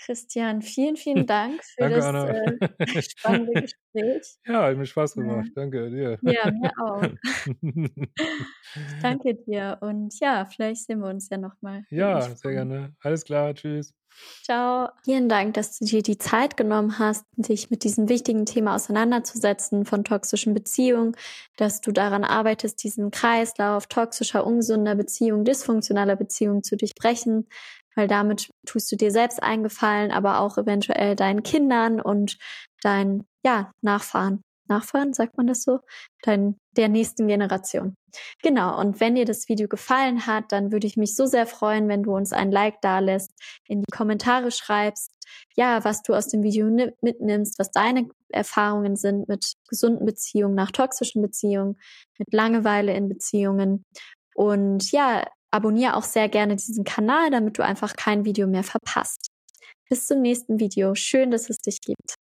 [0.06, 4.38] Christian, vielen, vielen Dank für Danke, das äh, spannende Gespräch.
[4.46, 5.50] Ja, hat mir Spaß gemacht.
[5.56, 6.18] Danke dir.
[6.22, 7.02] Ja, mir auch.
[9.02, 11.84] Danke dir und ja, vielleicht sehen wir uns ja nochmal.
[11.90, 12.96] Ja, sehr gerne.
[13.02, 13.94] Alles klar, tschüss.
[14.44, 14.90] Ciao.
[15.04, 19.86] Vielen Dank, dass du dir die Zeit genommen hast, dich mit diesem wichtigen Thema auseinanderzusetzen
[19.86, 21.18] von toxischen Beziehungen,
[21.58, 27.48] dass du daran arbeitest, diesen Kreislauf toxischer, ungesunder Beziehungen, dysfunktionaler Beziehungen zu durchbrechen,
[27.96, 32.38] weil damit tust du dir selbst eingefallen, aber auch eventuell deinen Kindern und
[32.82, 34.42] deinen ja, Nachfahren.
[34.68, 35.80] Nachfahren, sagt man das so?
[36.24, 37.96] Dein, der nächsten Generation.
[38.42, 41.88] Genau, und wenn dir das Video gefallen hat, dann würde ich mich so sehr freuen,
[41.88, 43.32] wenn du uns ein Like dalässt,
[43.68, 45.12] in die Kommentare schreibst,
[45.56, 46.68] ja, was du aus dem Video
[47.02, 51.78] mitnimmst, was deine Erfahrungen sind mit gesunden Beziehungen, nach toxischen Beziehungen,
[52.18, 53.84] mit Langeweile in Beziehungen.
[54.34, 55.26] Und ja,
[55.56, 59.28] abonniere auch sehr gerne diesen Kanal, damit du einfach kein Video mehr verpasst.
[59.90, 60.96] Bis zum nächsten Video.
[60.96, 62.16] Schön, dass es dich gibt.